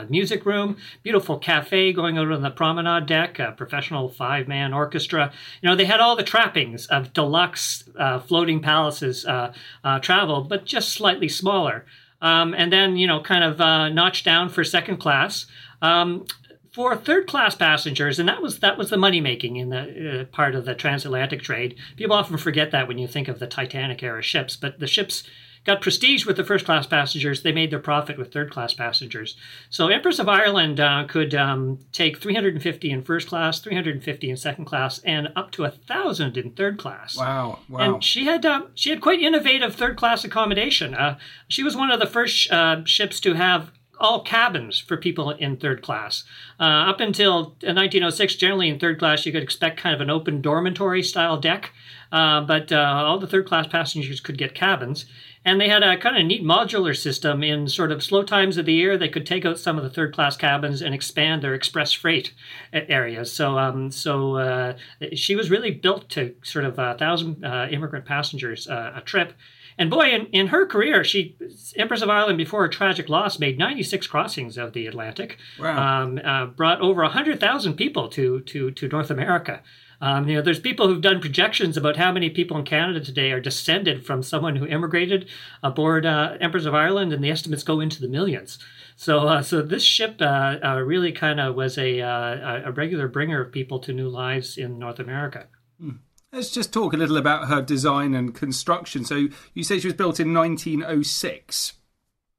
music 0.10 0.46
room, 0.46 0.77
beautiful 1.03 1.38
cafe 1.38 1.93
going 1.93 2.17
out 2.17 2.31
on 2.31 2.41
the 2.41 2.50
promenade 2.50 3.05
deck, 3.05 3.39
professional 3.58 3.90
five 4.10 4.48
man 4.48 4.74
orchestra. 4.74 5.31
You 5.62 5.69
know, 5.69 5.75
they 5.75 5.86
had 5.86 6.00
all 6.00 6.15
the 6.15 6.24
trappings 6.24 6.88
of 6.88 7.13
deluxe 7.13 7.83
uh, 7.98 8.19
floating 8.19 8.62
palaces 8.62 9.25
uh, 9.25 9.53
uh, 9.83 10.00
travel, 10.00 10.41
but 10.41 10.65
just 10.65 10.89
slightly 10.89 11.29
smaller. 11.29 11.86
Um, 12.21 12.53
and 12.53 12.71
then, 12.71 12.98
you 12.98 13.07
know, 13.07 13.21
kind 13.21 13.43
of 13.43 13.60
uh, 13.60 13.89
notched 13.89 14.25
down 14.25 14.50
for 14.50 14.63
second 14.63 14.98
class. 14.98 15.48
Um, 15.81 16.25
for 16.71 16.95
third 16.95 17.27
class 17.27 17.53
passengers, 17.53 18.17
and 18.17 18.29
that 18.29 18.41
was 18.41 18.60
that 18.60 18.77
was 18.77 18.89
the 18.89 18.98
money 18.98 19.19
making 19.19 19.57
in 19.57 19.69
the 19.69 20.21
uh, 20.21 20.25
part 20.25 20.55
of 20.55 20.63
the 20.65 20.74
transatlantic 20.74 21.41
trade. 21.41 21.75
People 21.98 22.15
often 22.15 22.38
forget 22.38 22.71
that 22.71 22.88
when 22.88 22.98
you 22.98 23.07
think 23.07 23.27
of 23.27 23.39
the 23.39 23.48
Titanic 23.48 24.01
era 24.01 24.21
ships, 24.21 24.55
but 24.55 24.79
the 24.79 24.88
ships 24.88 25.24
got 25.63 25.82
prestige 25.82 26.25
with 26.25 26.38
the 26.38 26.44
first 26.44 26.65
class 26.65 26.88
passengers. 26.88 27.44
They 27.44 27.51
made 27.51 27.72
their 27.72 27.80
profit 27.80 28.18
with 28.18 28.34
third 28.34 28.51
class 28.51 28.74
passengers. 28.74 29.36
So 29.70 29.88
Empress 29.88 30.20
of 30.20 30.27
Ireland 30.27 30.80
uh, 30.80 31.06
could 31.08 31.36
um, 31.36 31.80
take 31.91 32.18
350 32.18 32.91
in 32.91 33.03
first 33.03 33.27
class, 33.27 33.60
350 33.60 34.30
in 34.30 34.38
second 34.38 34.65
class, 34.65 35.00
and 35.00 35.30
up 35.36 35.51
to 35.51 35.65
a 35.65 35.72
thousand 35.72 36.38
in 36.38 36.51
third 36.51 36.77
class. 36.77 37.18
Wow! 37.18 37.60
Wow! 37.70 37.80
And 37.80 38.03
she 38.03 38.25
had 38.25 38.46
um, 38.46 38.70
she 38.75 38.89
had 38.89 39.01
quite 39.01 39.22
innovative 39.22 39.75
third 39.75 39.98
class 39.98 40.24
accommodation. 40.24 40.96
Uh, 40.96 41.18
she 41.48 41.63
was 41.63 41.75
one 41.75 41.91
of 41.91 42.00
the 42.00 42.08
first 42.08 42.51
uh, 42.51 42.84
ships 42.86 43.20
to 43.22 43.34
have 43.36 43.72
all 44.01 44.24
cabins 44.24 44.80
for 44.80 44.98
people 44.98 45.30
in 45.30 45.56
third 45.56 45.82
class. 45.82 46.24
Uh, 46.60 46.63
up 46.89 47.00
until 47.00 47.56
1906, 47.62 48.36
generally 48.36 48.68
in 48.68 48.80
third 48.80 48.98
class, 49.00 49.25
you 49.25 49.32
could 49.32 49.44
expect 49.44 49.80
kind 49.80 49.94
of 49.94 50.01
an 50.01 50.10
open 50.10 50.41
dormitory 50.41 51.03
style 51.03 51.38
deck, 51.38 51.72
uh, 52.12 52.41
but 52.41 52.72
uh, 52.72 53.03
all 53.06 53.20
the 53.20 53.27
third 53.27 53.46
class 53.48 53.68
passengers 53.68 54.20
could 54.20 54.38
get 54.38 54.56
cabins. 54.56 55.06
And 55.43 55.60
they 55.60 55.69
had 55.69 55.81
a 55.81 55.98
kind 55.98 56.17
of 56.17 56.25
neat 56.25 56.43
modular 56.43 56.95
system 56.95 57.43
in 57.43 57.67
sort 57.67 57.91
of 57.91 58.03
slow 58.03 58.21
times 58.21 58.57
of 58.57 58.65
the 58.65 58.74
year. 58.74 58.95
They 58.95 59.10
could 59.10 59.25
take 59.25 59.43
out 59.43 59.57
some 59.57 59.77
of 59.77 59.83
the 59.83 59.89
third 59.89 60.13
class 60.13 60.38
cabins 60.38 60.81
and 60.81 60.93
expand 60.93 61.41
their 61.41 61.55
express 61.55 61.91
freight 61.91 62.33
areas. 62.71 63.31
So, 63.31 63.57
um, 63.57 63.89
so 63.89 64.36
uh, 64.38 64.77
she 65.13 65.36
was 65.36 65.50
really 65.50 65.71
built 65.71 66.10
to 66.10 66.36
sort 66.43 66.65
of 66.65 66.77
a 66.77 66.95
thousand 66.95 67.43
uh, 67.43 67.67
immigrant 67.71 68.05
passengers 68.05 68.67
uh, 68.67 68.93
a 68.95 69.01
trip. 69.01 69.33
And 69.77 69.89
boy, 69.89 70.10
in, 70.10 70.27
in 70.27 70.48
her 70.48 70.67
career, 70.67 71.03
she 71.03 71.36
Empress 71.75 72.03
of 72.03 72.10
Ireland 72.10 72.38
before 72.38 72.62
her 72.62 72.69
tragic 72.69 73.10
loss 73.10 73.39
made 73.39 73.57
96 73.57 74.05
crossings 74.05 74.57
of 74.57 74.74
the 74.74 74.86
Atlantic. 74.86 75.38
Wow. 75.60 76.03
Um, 76.03 76.21
uh, 76.24 76.45
brought 76.48 76.81
over 76.81 77.01
100,000 77.01 77.74
people 77.75 78.07
to 78.10 78.41
to 78.41 78.71
to 78.71 78.88
North 78.88 79.10
America. 79.10 79.62
Um, 80.01 80.27
you 80.27 80.36
know, 80.36 80.41
there's 80.41 80.60
people 80.60 80.88
who've 80.88 81.01
done 81.01 81.22
projections 81.22 81.77
about 81.77 81.96
how 81.96 82.12
many 82.12 82.29
people 82.31 82.58
in 82.58 82.65
Canada 82.65 83.00
today 83.00 83.31
are 83.31 83.39
descended 83.39 84.03
from 84.03 84.24
someone 84.24 84.55
who 84.55 84.65
immigrated 84.65 85.29
aboard 85.62 86.08
uh, 86.08 86.38
Empress 86.41 86.65
of 86.65 86.74
Ireland, 86.74 87.13
and 87.13 87.24
the 87.24 87.29
estimates 87.29 87.63
go 87.63 87.79
into 87.79 88.01
the 88.01 88.08
millions. 88.08 88.58
So, 88.96 89.27
uh, 89.27 89.41
so 89.43 89.62
this 89.62 89.84
ship 89.84 90.17
uh, 90.20 90.58
uh 90.63 90.79
really 90.79 91.12
kind 91.12 91.39
of 91.39 91.55
was 91.55 91.77
a, 91.77 92.01
uh, 92.01 92.62
a 92.65 92.72
regular 92.72 93.08
bringer 93.08 93.41
of 93.41 93.51
people 93.51 93.79
to 93.79 93.93
new 93.93 94.10
lives 94.10 94.58
in 94.58 94.79
North 94.79 95.00
America. 95.00 95.48
Hmm. 95.79 95.98
Let's 96.34 96.50
just 96.50 96.74
talk 96.74 96.93
a 96.93 96.98
little 96.98 97.17
about 97.17 97.48
her 97.48 97.62
design 97.62 98.15
and 98.15 98.34
construction. 98.34 99.05
So, 99.05 99.27
you 99.53 99.63
say 99.63 99.79
she 99.79 99.88
was 99.88 99.96
built 99.96 100.20
in 100.20 100.34
1906. 100.34 101.74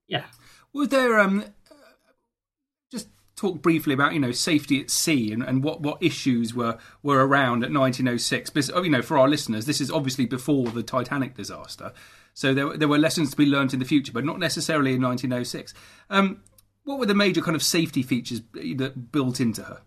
Yeah. 0.08 0.24
Was 0.72 0.88
there 0.88 1.20
um, 1.20 1.44
talk 3.42 3.60
briefly 3.60 3.92
about 3.92 4.14
you 4.14 4.20
know 4.20 4.30
safety 4.30 4.80
at 4.80 4.88
sea 4.88 5.32
and, 5.32 5.42
and 5.42 5.64
what, 5.64 5.80
what 5.80 6.00
issues 6.00 6.54
were 6.54 6.78
were 7.02 7.26
around 7.26 7.64
at 7.64 7.72
1906 7.72 8.50
because 8.50 8.70
oh, 8.70 8.82
you 8.82 8.90
know 8.90 9.02
for 9.02 9.18
our 9.18 9.28
listeners 9.28 9.66
this 9.66 9.80
is 9.80 9.90
obviously 9.90 10.24
before 10.24 10.68
the 10.68 10.82
Titanic 10.82 11.34
disaster. 11.34 11.92
So 12.34 12.54
there, 12.54 12.78
there 12.78 12.88
were 12.88 12.98
lessons 12.98 13.32
to 13.32 13.36
be 13.36 13.44
learned 13.44 13.74
in 13.74 13.80
the 13.80 13.84
future 13.84 14.12
but 14.12 14.24
not 14.24 14.38
necessarily 14.38 14.94
in 14.94 15.02
1906 15.02 15.74
um, 16.08 16.40
what 16.84 17.00
were 17.00 17.06
the 17.06 17.14
major 17.14 17.42
kind 17.42 17.56
of 17.56 17.62
safety 17.62 18.02
features 18.02 18.42
that 18.52 19.10
built 19.10 19.40
into 19.40 19.64
her 19.64 19.80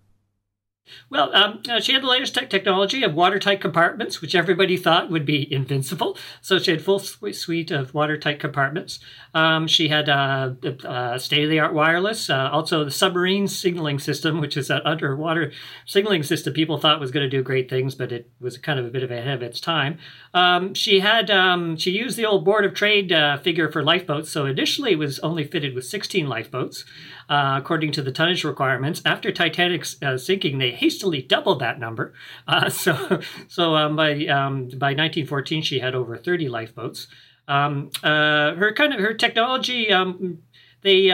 well, 1.09 1.35
um, 1.35 1.61
uh, 1.69 1.79
she 1.79 1.93
had 1.93 2.03
the 2.03 2.07
latest 2.07 2.35
tech 2.35 2.49
technology 2.49 3.03
of 3.03 3.13
watertight 3.13 3.61
compartments, 3.61 4.21
which 4.21 4.35
everybody 4.35 4.77
thought 4.77 5.09
would 5.09 5.25
be 5.25 5.51
invincible. 5.51 6.17
So 6.41 6.59
she 6.59 6.71
had 6.71 6.81
full 6.81 6.99
suite 6.99 7.71
of 7.71 7.93
watertight 7.93 8.39
compartments. 8.39 8.99
Um, 9.33 9.67
she 9.67 9.87
had 9.87 10.09
uh, 10.09 10.53
uh, 10.83 11.17
state-of-the-art 11.17 11.73
wireless, 11.73 12.29
uh, 12.29 12.49
also 12.51 12.83
the 12.83 12.91
submarine 12.91 13.47
signaling 13.47 13.99
system, 13.99 14.39
which 14.39 14.57
is 14.57 14.69
an 14.69 14.81
underwater 14.85 15.51
signaling 15.85 16.23
system 16.23 16.53
people 16.53 16.77
thought 16.77 16.99
was 16.99 17.11
going 17.11 17.29
to 17.29 17.37
do 17.37 17.43
great 17.43 17.69
things, 17.69 17.95
but 17.95 18.11
it 18.11 18.29
was 18.39 18.57
kind 18.57 18.79
of 18.79 18.85
a 18.85 18.89
bit 18.89 19.03
of 19.03 19.11
ahead 19.11 19.35
of 19.35 19.41
its 19.41 19.59
time. 19.59 19.97
Um, 20.35 20.73
she 20.73 20.99
had 20.99 21.31
um, 21.31 21.77
she 21.77 21.91
used 21.91 22.17
the 22.17 22.25
old 22.25 22.43
Board 22.43 22.65
of 22.65 22.73
Trade 22.73 23.13
uh, 23.13 23.37
figure 23.37 23.71
for 23.71 23.81
lifeboats, 23.81 24.29
so 24.29 24.45
initially 24.45 24.91
it 24.91 24.99
was 24.99 25.17
only 25.19 25.45
fitted 25.45 25.73
with 25.73 25.85
16 25.85 26.27
lifeboats 26.27 26.83
uh, 27.29 27.55
according 27.57 27.93
to 27.93 28.01
the 28.01 28.11
tonnage 28.11 28.43
requirements. 28.43 29.01
After 29.05 29.31
Titanic's 29.31 29.95
uh, 30.03 30.17
sinking, 30.17 30.57
they 30.57 30.71
hastily 30.71 31.21
doubled 31.21 31.61
that 31.61 31.79
number. 31.79 32.13
Uh, 32.47 32.69
so, 32.69 33.21
so 33.47 33.75
um, 33.75 33.95
by 33.95 34.11
um, 34.27 34.67
by 34.77 34.91
1914, 34.91 35.63
she 35.63 35.79
had 35.79 35.95
over 35.95 36.17
30 36.17 36.47
lifeboats. 36.47 37.07
Um, 37.47 37.89
uh, 38.03 38.53
her 38.55 38.73
kind 38.73 38.93
of 38.93 38.99
her 38.99 39.13
technology, 39.13 39.91
um, 39.91 40.39
they 40.81 41.09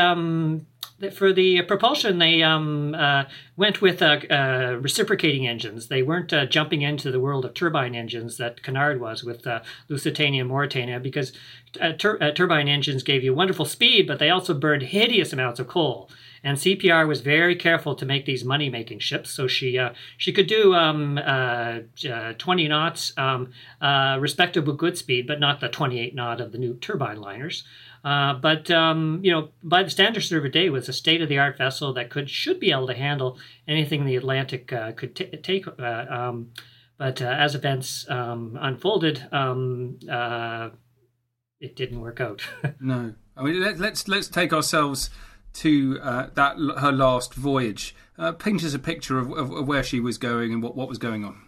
for 1.10 1.34
the 1.34 1.62
propulsion, 1.64 2.20
they 2.20 2.44
um, 2.44 2.94
uh, 2.94 3.26
went 3.58 3.82
with 3.82 4.02
uh, 4.02 4.20
uh, 4.30 4.78
reciprocating 4.80 5.48
engines. 5.48 5.88
They 5.88 6.04
weren't 6.04 6.32
uh, 6.32 6.46
jumping 6.46 6.82
into 6.82 7.12
the 7.12 7.20
world 7.20 7.46
of 7.46 7.54
turbine 7.54 7.96
engines 7.96 8.38
that 8.38 8.62
Cunard 8.62 9.00
was 9.00 9.24
with 9.24 9.48
uh, 9.48 9.62
Lusitania 9.90 10.42
and 10.42 10.52
Mauretania 10.52 11.02
because 11.02 11.34
uh, 11.80 11.94
tur- 11.94 12.32
turbine 12.34 12.68
engines 12.68 13.04
gave 13.04 13.24
you 13.24 13.34
wonderful 13.34 13.66
speed, 13.66 14.08
but 14.08 14.20
they 14.20 14.30
also 14.30 14.54
burned 14.54 14.84
hideous 14.84 15.34
amounts 15.34 15.60
of 15.60 15.68
coal. 15.68 16.10
And 16.44 16.58
CPR 16.58 17.08
was 17.08 17.22
very 17.22 17.56
careful 17.56 17.94
to 17.94 18.06
make 18.06 18.26
these 18.26 18.44
money-making 18.44 18.98
ships, 18.98 19.30
so 19.30 19.48
she 19.48 19.80
she 20.18 20.34
could 20.34 20.48
do 20.48 20.74
um, 20.74 21.20
20 21.96 22.68
knots, 22.68 23.14
um, 23.16 23.52
respectable 24.20 24.74
good 24.74 24.98
speed, 24.98 25.28
but 25.28 25.40
not 25.40 25.60
the 25.60 25.70
28 25.70 26.16
knot 26.16 26.42
of 26.42 26.52
the 26.52 26.58
new 26.58 26.74
turbine 26.74 27.22
liners. 27.22 27.64
Uh, 28.04 28.34
but 28.34 28.72
um, 28.72 29.20
you 29.24 29.32
know, 29.32 29.50
by 29.64 29.84
the 29.84 29.90
standards 29.90 30.32
of 30.32 30.42
the 30.42 30.50
day, 30.50 30.70
was 30.70 30.90
a 30.90 30.94
state-of-the-art 30.94 31.58
vessel 31.58 31.94
that 31.94 32.10
could 32.10 32.30
should 32.30 32.60
be 32.60 32.72
able 32.72 32.88
to 32.88 32.96
handle 32.96 33.38
anything 33.68 34.06
the 34.06 34.16
Atlantic 34.16 34.74
uh, 34.74 34.92
could 34.94 35.16
t- 35.16 35.26
take. 35.26 35.68
Uh, 35.68 36.06
um, 36.10 36.52
but 36.98 37.22
uh, 37.22 37.26
as 37.26 37.56
events 37.56 38.10
um, 38.10 38.58
unfolded, 38.60 39.28
um, 39.32 40.00
uh, 40.10 40.70
it 41.60 41.76
didn't 41.76 42.02
work 42.02 42.20
out. 42.20 42.42
no, 42.80 43.14
I 43.38 43.44
mean 43.44 43.62
let, 43.62 43.76
us 43.76 43.80
let's, 43.80 44.08
let's 44.08 44.28
take 44.28 44.52
ourselves 44.52 45.12
to 45.54 46.00
that 46.00 46.56
her 46.80 46.92
last 46.92 47.34
voyage. 47.36 47.96
paint 48.40 48.64
us 48.64 48.74
a 48.74 48.80
picture 48.80 49.20
of, 49.20 49.32
of, 49.32 49.52
of 49.52 49.68
where 49.68 49.84
she 49.84 50.00
was 50.00 50.18
going 50.18 50.54
and 50.54 50.64
what, 50.64 50.76
what 50.76 50.90
was 50.90 50.98
going 50.98 51.24
on. 51.24 51.40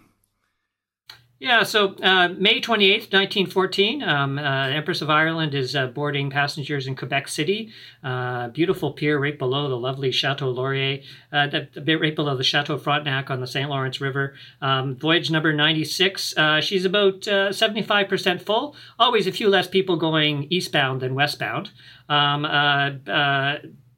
Yeah, 1.44 1.64
so 1.64 1.94
uh, 1.96 2.30
May 2.30 2.62
28th, 2.62 3.12
1914, 3.12 4.02
um, 4.02 4.40
uh, 4.40 4.68
Empress 4.70 5.02
of 5.02 5.10
Ireland 5.10 5.54
is 5.54 5.76
uh, 5.76 5.88
boarding 5.88 6.30
passengers 6.30 6.88
in 6.88 6.96
Quebec 6.96 7.28
City. 7.28 7.70
Uh, 8.02 8.48
beautiful 8.48 8.94
pier 8.94 9.20
right 9.20 9.38
below 9.38 9.68
the 9.68 9.76
lovely 9.76 10.10
Chateau 10.10 10.50
Laurier, 10.50 11.02
uh, 11.34 11.48
the 11.48 11.82
bit 11.82 12.00
right 12.00 12.16
below 12.16 12.38
the 12.38 12.46
Chateau 12.46 12.78
Frontenac 12.78 13.30
on 13.30 13.42
the 13.42 13.48
St. 13.48 13.70
Lawrence 13.70 14.00
River. 14.00 14.36
Um, 14.62 14.96
voyage 14.96 15.32
number 15.32 15.52
96. 15.52 16.38
Uh, 16.38 16.62
she's 16.62 16.86
about 16.86 17.20
75% 17.24 18.42
full. 18.42 18.78
Always 18.98 19.28
a 19.28 19.34
few 19.34 19.50
less 19.50 19.68
people 19.68 19.98
going 19.98 20.48
eastbound 20.50 21.02
than 21.02 21.14
westbound. 21.14 21.72
Um, 22.08 22.46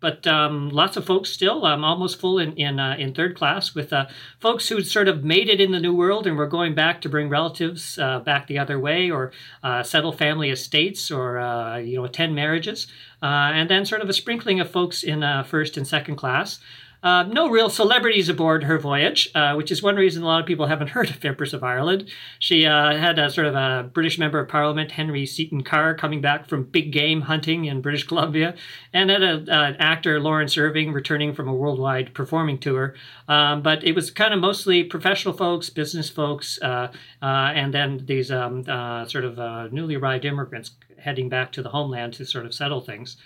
but 0.05 0.27
um, 0.27 0.69
lots 0.69 0.97
of 0.97 1.03
folks 1.03 1.31
still 1.31 1.65
um, 1.65 1.83
almost 1.83 2.19
full 2.19 2.37
in 2.37 2.53
in, 2.57 2.79
uh, 2.79 2.95
in 2.99 3.11
third 3.11 3.35
class 3.35 3.73
with 3.73 3.91
uh, 3.91 4.05
folks 4.39 4.69
who 4.69 4.83
sort 4.83 5.07
of 5.07 5.23
made 5.23 5.49
it 5.49 5.59
in 5.59 5.71
the 5.71 5.79
new 5.79 5.95
world 5.95 6.27
and 6.27 6.37
were 6.37 6.45
going 6.45 6.75
back 6.75 7.01
to 7.01 7.09
bring 7.09 7.27
relatives 7.27 7.97
uh, 7.97 8.19
back 8.19 8.45
the 8.45 8.59
other 8.59 8.79
way 8.79 9.09
or 9.09 9.31
uh, 9.63 9.81
settle 9.81 10.11
family 10.11 10.51
estates 10.51 11.09
or 11.09 11.39
uh, 11.39 11.77
you 11.77 11.97
know 11.97 12.05
attend 12.05 12.35
marriages. 12.35 12.85
Uh, 13.23 13.49
and 13.55 13.67
then 13.67 13.83
sort 13.83 14.03
of 14.03 14.07
a 14.07 14.13
sprinkling 14.13 14.59
of 14.59 14.69
folks 14.69 15.01
in 15.01 15.23
first 15.45 15.75
and 15.75 15.87
second 15.87 16.17
class 16.17 16.59
uh, 17.05 17.21
no 17.21 17.47
real 17.47 17.69
celebrities 17.69 18.29
aboard 18.29 18.63
her 18.63 18.79
voyage, 18.79 19.29
uh, 19.35 19.53
which 19.53 19.71
is 19.71 19.83
one 19.83 19.95
reason 19.95 20.23
a 20.23 20.25
lot 20.25 20.39
of 20.39 20.47
people 20.47 20.65
haven't 20.65 20.87
heard 20.95 21.07
of 21.07 21.23
Empress 21.23 21.53
of 21.53 21.63
Ireland. 21.63 22.09
She 22.39 22.65
uh, 22.65 22.97
had 22.97 23.19
a 23.19 23.29
sort 23.29 23.45
of 23.45 23.53
a 23.53 23.87
British 23.93 24.17
member 24.17 24.39
of 24.39 24.49
Parliament, 24.49 24.91
Henry 24.91 25.27
Seton 25.27 25.63
Karr, 25.63 25.93
coming 25.93 26.19
back 26.19 26.49
from 26.49 26.63
big 26.63 26.91
game 26.91 27.21
hunting 27.21 27.65
in 27.65 27.81
British 27.81 28.05
Columbia, 28.05 28.55
and 28.91 29.11
had 29.11 29.21
an 29.21 29.47
actor, 29.77 30.19
Laurence 30.19 30.57
Irving, 30.57 30.93
returning 30.93 31.35
from 31.35 31.47
a 31.47 31.53
worldwide 31.53 32.15
performing 32.15 32.57
tour. 32.57 32.95
Um, 33.27 33.61
but 33.61 33.83
it 33.83 33.93
was 33.93 34.09
kind 34.09 34.33
of 34.33 34.39
mostly 34.39 34.83
professional 34.83 35.35
folks, 35.35 35.69
business 35.69 36.09
folks, 36.09 36.57
uh, 36.63 36.91
uh, 37.21 37.25
and 37.25 37.71
then 37.71 38.03
these 38.07 38.31
um, 38.31 38.63
sort 39.07 39.25
of 39.25 39.71
newly 39.71 39.93
arrived 39.93 40.25
immigrants 40.25 40.71
heading 40.97 41.29
back 41.29 41.51
to 41.51 41.61
the 41.61 41.69
homeland 41.69 42.13
to 42.13 42.25
sort 42.25 42.47
of 42.47 42.53
settle 42.55 42.81
things. 42.81 43.17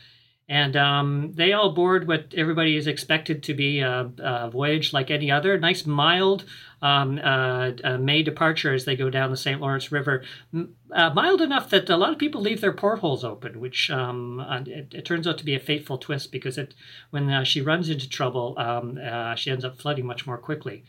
And 0.50 0.76
um, 0.76 1.32
they 1.36 1.54
all 1.54 1.74
board 1.74 2.08
what 2.08 2.34
everybody 2.36 2.76
is 2.76 2.88
expected 2.88 3.44
to 3.44 3.54
be 3.54 3.82
a, 3.82 4.12
a 4.18 4.50
voyage 4.50 4.94
like 4.94 5.12
any 5.12 5.30
other. 5.30 5.60
Nice, 5.60 5.86
mild 5.86 6.44
um, 6.82 7.20
uh, 7.24 7.72
uh, 7.84 7.98
May 8.00 8.24
departure 8.24 8.74
as 8.74 8.86
they 8.86 8.96
go 8.96 9.12
down 9.12 9.30
the 9.30 9.38
St. 9.38 9.62
Lawrence 9.62 9.92
River. 9.92 10.24
Uh, 10.92 11.12
mild 11.14 11.42
enough 11.42 11.70
that 11.70 11.88
a 11.90 11.98
lot 11.98 12.14
of 12.14 12.18
people 12.18 12.42
leave 12.42 12.62
their 12.62 12.74
portholes 12.74 13.24
open, 13.24 13.60
which 13.60 13.92
um, 13.92 14.40
uh, 14.40 14.62
it, 14.66 14.92
it, 14.92 15.06
turns 15.06 15.28
out 15.28 15.38
to 15.38 15.46
be 15.46 15.54
a 15.54 15.60
fateful 15.60 16.00
twist 16.00 16.32
because 16.32 16.58
it, 16.58 16.74
when 17.12 17.30
uh, 17.30 17.44
she 17.44 17.62
runs 17.62 17.88
into 17.88 18.10
trouble, 18.10 18.56
um, 18.58 18.98
uh, 19.04 19.36
she 19.36 19.52
ends 19.52 19.64
up 19.64 19.80
flooding 19.80 20.08
much 20.08 20.26
more 20.26 20.38
quickly. 20.40 20.84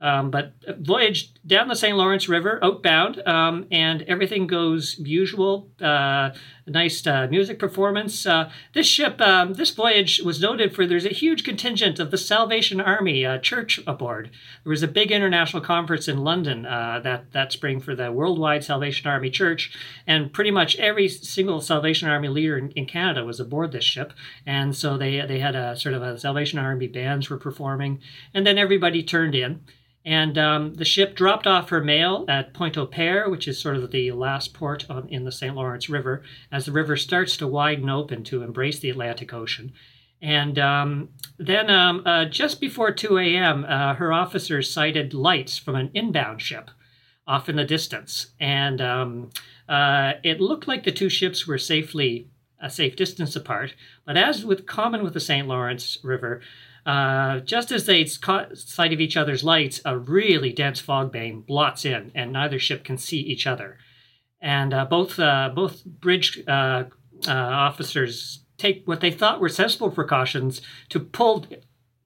Um, 0.00 0.30
but 0.30 0.52
voyage 0.78 1.34
down 1.44 1.66
the 1.66 1.74
St. 1.74 1.96
Lawrence 1.96 2.28
River, 2.28 2.60
outbound, 2.62 3.20
um, 3.26 3.66
and 3.72 4.02
everything 4.02 4.46
goes 4.46 4.96
usual. 4.98 5.68
Uh, 5.80 6.30
nice 6.68 7.04
uh, 7.06 7.26
music 7.28 7.58
performance. 7.58 8.24
Uh, 8.24 8.50
this 8.74 8.86
ship, 8.86 9.20
um, 9.20 9.54
this 9.54 9.70
voyage 9.70 10.20
was 10.20 10.40
noted 10.40 10.74
for 10.74 10.86
there's 10.86 11.06
a 11.06 11.10
huge 11.10 11.42
contingent 11.42 11.98
of 11.98 12.10
the 12.10 12.18
Salvation 12.18 12.80
Army 12.80 13.24
uh, 13.24 13.38
Church 13.38 13.80
aboard. 13.86 14.30
There 14.62 14.70
was 14.70 14.82
a 14.84 14.88
big 14.88 15.10
international 15.10 15.62
conference 15.62 16.06
in 16.06 16.18
London 16.18 16.64
uh, 16.64 17.00
that 17.02 17.32
that 17.32 17.52
spring 17.52 17.80
for 17.80 17.96
the 17.96 18.12
Worldwide 18.12 18.62
Salvation 18.62 19.10
Army 19.10 19.30
Church, 19.30 19.76
and 20.06 20.32
pretty 20.32 20.50
much 20.50 20.76
every 20.76 21.08
single 21.08 21.60
Salvation 21.60 22.08
Army 22.08 22.28
leader 22.28 22.56
in, 22.56 22.70
in 22.72 22.86
Canada 22.86 23.24
was 23.24 23.40
aboard 23.40 23.72
this 23.72 23.84
ship, 23.84 24.12
and 24.46 24.76
so 24.76 24.96
they 24.96 25.24
they 25.26 25.40
had 25.40 25.56
a 25.56 25.76
sort 25.76 25.94
of 25.94 26.02
a 26.02 26.18
Salvation 26.18 26.58
Army 26.58 26.86
bands 26.86 27.28
were 27.28 27.38
performing, 27.38 28.00
and 28.32 28.46
then 28.46 28.58
everybody 28.58 29.02
turned 29.02 29.34
in. 29.34 29.60
And 30.08 30.38
um, 30.38 30.72
the 30.72 30.86
ship 30.86 31.14
dropped 31.14 31.46
off 31.46 31.68
her 31.68 31.84
mail 31.84 32.24
at 32.28 32.54
Point 32.54 32.78
au 32.78 32.86
Pere, 32.86 33.28
which 33.28 33.46
is 33.46 33.60
sort 33.60 33.76
of 33.76 33.90
the 33.90 34.10
last 34.12 34.54
port 34.54 34.86
on, 34.88 35.06
in 35.10 35.26
the 35.26 35.30
St. 35.30 35.54
Lawrence 35.54 35.90
River, 35.90 36.22
as 36.50 36.64
the 36.64 36.72
river 36.72 36.96
starts 36.96 37.36
to 37.36 37.46
widen 37.46 37.90
open 37.90 38.24
to 38.24 38.42
embrace 38.42 38.78
the 38.78 38.88
Atlantic 38.88 39.34
Ocean. 39.34 39.70
And 40.22 40.58
um, 40.58 41.10
then, 41.36 41.68
um, 41.68 42.02
uh, 42.06 42.24
just 42.24 42.58
before 42.58 42.90
2 42.90 43.18
a.m., 43.18 43.66
uh, 43.68 43.96
her 43.96 44.10
officers 44.10 44.72
sighted 44.72 45.12
lights 45.12 45.58
from 45.58 45.74
an 45.74 45.90
inbound 45.92 46.40
ship 46.40 46.70
off 47.26 47.50
in 47.50 47.56
the 47.56 47.66
distance. 47.66 48.28
And 48.40 48.80
um, 48.80 49.28
uh, 49.68 50.14
it 50.24 50.40
looked 50.40 50.66
like 50.66 50.84
the 50.84 50.90
two 50.90 51.10
ships 51.10 51.46
were 51.46 51.58
safely 51.58 52.28
a 52.58 52.70
safe 52.70 52.96
distance 52.96 53.36
apart. 53.36 53.74
But 54.06 54.16
as 54.16 54.42
with 54.42 54.64
common 54.64 55.02
with 55.02 55.12
the 55.12 55.20
St. 55.20 55.46
Lawrence 55.46 55.98
River, 56.02 56.40
uh, 56.88 57.40
just 57.40 57.70
as 57.70 57.84
they 57.84 58.02
caught 58.06 58.56
sight 58.56 58.94
of 58.94 59.00
each 59.00 59.14
other's 59.14 59.44
lights, 59.44 59.78
a 59.84 59.98
really 59.98 60.54
dense 60.54 60.80
fog 60.80 61.12
bank 61.12 61.46
blots 61.46 61.84
in, 61.84 62.10
and 62.14 62.32
neither 62.32 62.58
ship 62.58 62.82
can 62.82 62.96
see 62.96 63.18
each 63.18 63.46
other. 63.46 63.76
And 64.40 64.72
uh, 64.72 64.86
both 64.86 65.18
uh, 65.18 65.50
both 65.54 65.84
bridge 65.84 66.42
uh, 66.48 66.84
uh, 67.26 67.30
officers 67.30 68.42
take 68.56 68.88
what 68.88 69.02
they 69.02 69.10
thought 69.10 69.38
were 69.38 69.50
sensible 69.50 69.90
precautions 69.90 70.62
to 70.88 70.98
pull 70.98 71.44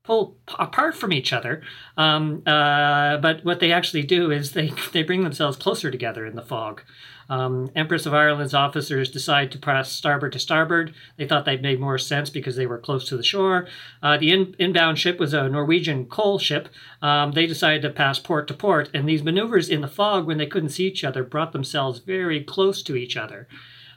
pull 0.02 0.36
apart 0.58 0.96
from 0.96 1.12
each 1.12 1.32
other. 1.32 1.62
Um, 1.96 2.42
but 2.44 3.44
what 3.44 3.60
they 3.60 3.70
actually 3.70 4.02
do 4.02 4.32
is 4.32 4.50
they 4.50 4.72
they 4.92 5.04
bring 5.04 5.22
themselves 5.22 5.56
closer 5.56 5.92
together 5.92 6.26
in 6.26 6.34
the 6.34 6.42
fog. 6.42 6.82
Um, 7.28 7.70
Empress 7.74 8.06
of 8.06 8.14
Ireland's 8.14 8.54
officers 8.54 9.10
decide 9.10 9.52
to 9.52 9.58
press 9.58 9.90
starboard 9.90 10.32
to 10.32 10.38
starboard. 10.38 10.94
They 11.16 11.26
thought 11.26 11.44
that 11.44 11.62
made 11.62 11.80
more 11.80 11.98
sense 11.98 12.30
because 12.30 12.56
they 12.56 12.66
were 12.66 12.78
close 12.78 13.06
to 13.08 13.16
the 13.16 13.22
shore. 13.22 13.68
Uh, 14.02 14.16
the 14.16 14.32
in- 14.32 14.54
inbound 14.58 14.98
ship 14.98 15.18
was 15.18 15.34
a 15.34 15.48
Norwegian 15.48 16.06
coal 16.06 16.38
ship. 16.38 16.68
Um, 17.00 17.32
they 17.32 17.46
decided 17.46 17.82
to 17.82 17.90
pass 17.90 18.18
port 18.18 18.48
to 18.48 18.54
port, 18.54 18.90
and 18.94 19.08
these 19.08 19.22
maneuvers 19.22 19.68
in 19.68 19.80
the 19.80 19.88
fog, 19.88 20.26
when 20.26 20.38
they 20.38 20.46
couldn't 20.46 20.70
see 20.70 20.86
each 20.86 21.04
other, 21.04 21.22
brought 21.22 21.52
themselves 21.52 22.00
very 22.00 22.42
close 22.42 22.82
to 22.82 22.96
each 22.96 23.16
other. 23.16 23.48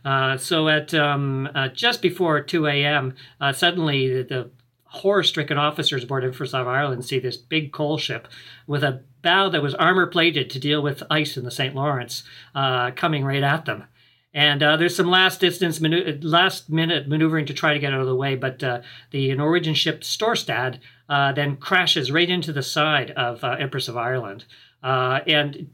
Uh, 0.05 0.37
so 0.37 0.69
at 0.69 0.93
um, 0.93 1.49
uh, 1.55 1.67
just 1.69 2.01
before 2.01 2.39
2 2.39 2.67
a.m., 2.67 3.15
uh, 3.41 3.51
suddenly 3.51 4.07
the, 4.07 4.23
the 4.23 4.49
horror-stricken 4.95 5.57
officers 5.57 6.03
aboard 6.03 6.23
Empress 6.23 6.53
of 6.53 6.67
Ireland 6.67 7.05
see 7.05 7.19
this 7.19 7.37
big 7.37 7.71
coal 7.71 7.97
ship 7.97 8.27
with 8.67 8.83
a 8.83 9.03
bow 9.21 9.49
that 9.49 9.63
was 9.63 9.75
armor 9.75 10.07
plated 10.07 10.49
to 10.51 10.59
deal 10.59 10.81
with 10.81 11.03
ice 11.09 11.37
in 11.37 11.43
the 11.43 11.51
St. 11.51 11.75
Lawrence 11.75 12.23
uh, 12.53 12.91
coming 12.91 13.23
right 13.23 13.43
at 13.43 13.65
them. 13.65 13.85
And 14.35 14.61
uh, 14.61 14.75
there's 14.75 14.95
some 14.95 15.09
last 15.09 15.39
distance, 15.39 15.79
manu- 15.79 16.19
last 16.21 16.69
minute 16.69 17.07
maneuvering 17.07 17.45
to 17.45 17.53
try 17.53 17.73
to 17.73 17.79
get 17.79 17.93
out 17.93 18.01
of 18.01 18.05
the 18.05 18.15
way, 18.15 18.35
but 18.35 18.61
uh, 18.61 18.81
the 19.11 19.33
Norwegian 19.33 19.73
ship 19.73 20.01
Storstad 20.01 20.79
uh, 21.07 21.31
then 21.31 21.55
crashes 21.55 22.11
right 22.11 22.29
into 22.29 22.51
the 22.51 22.61
side 22.61 23.11
of 23.11 23.41
uh, 23.45 23.55
Empress 23.57 23.87
of 23.87 23.95
Ireland. 23.95 24.43
Uh, 24.83 25.21
and 25.25 25.69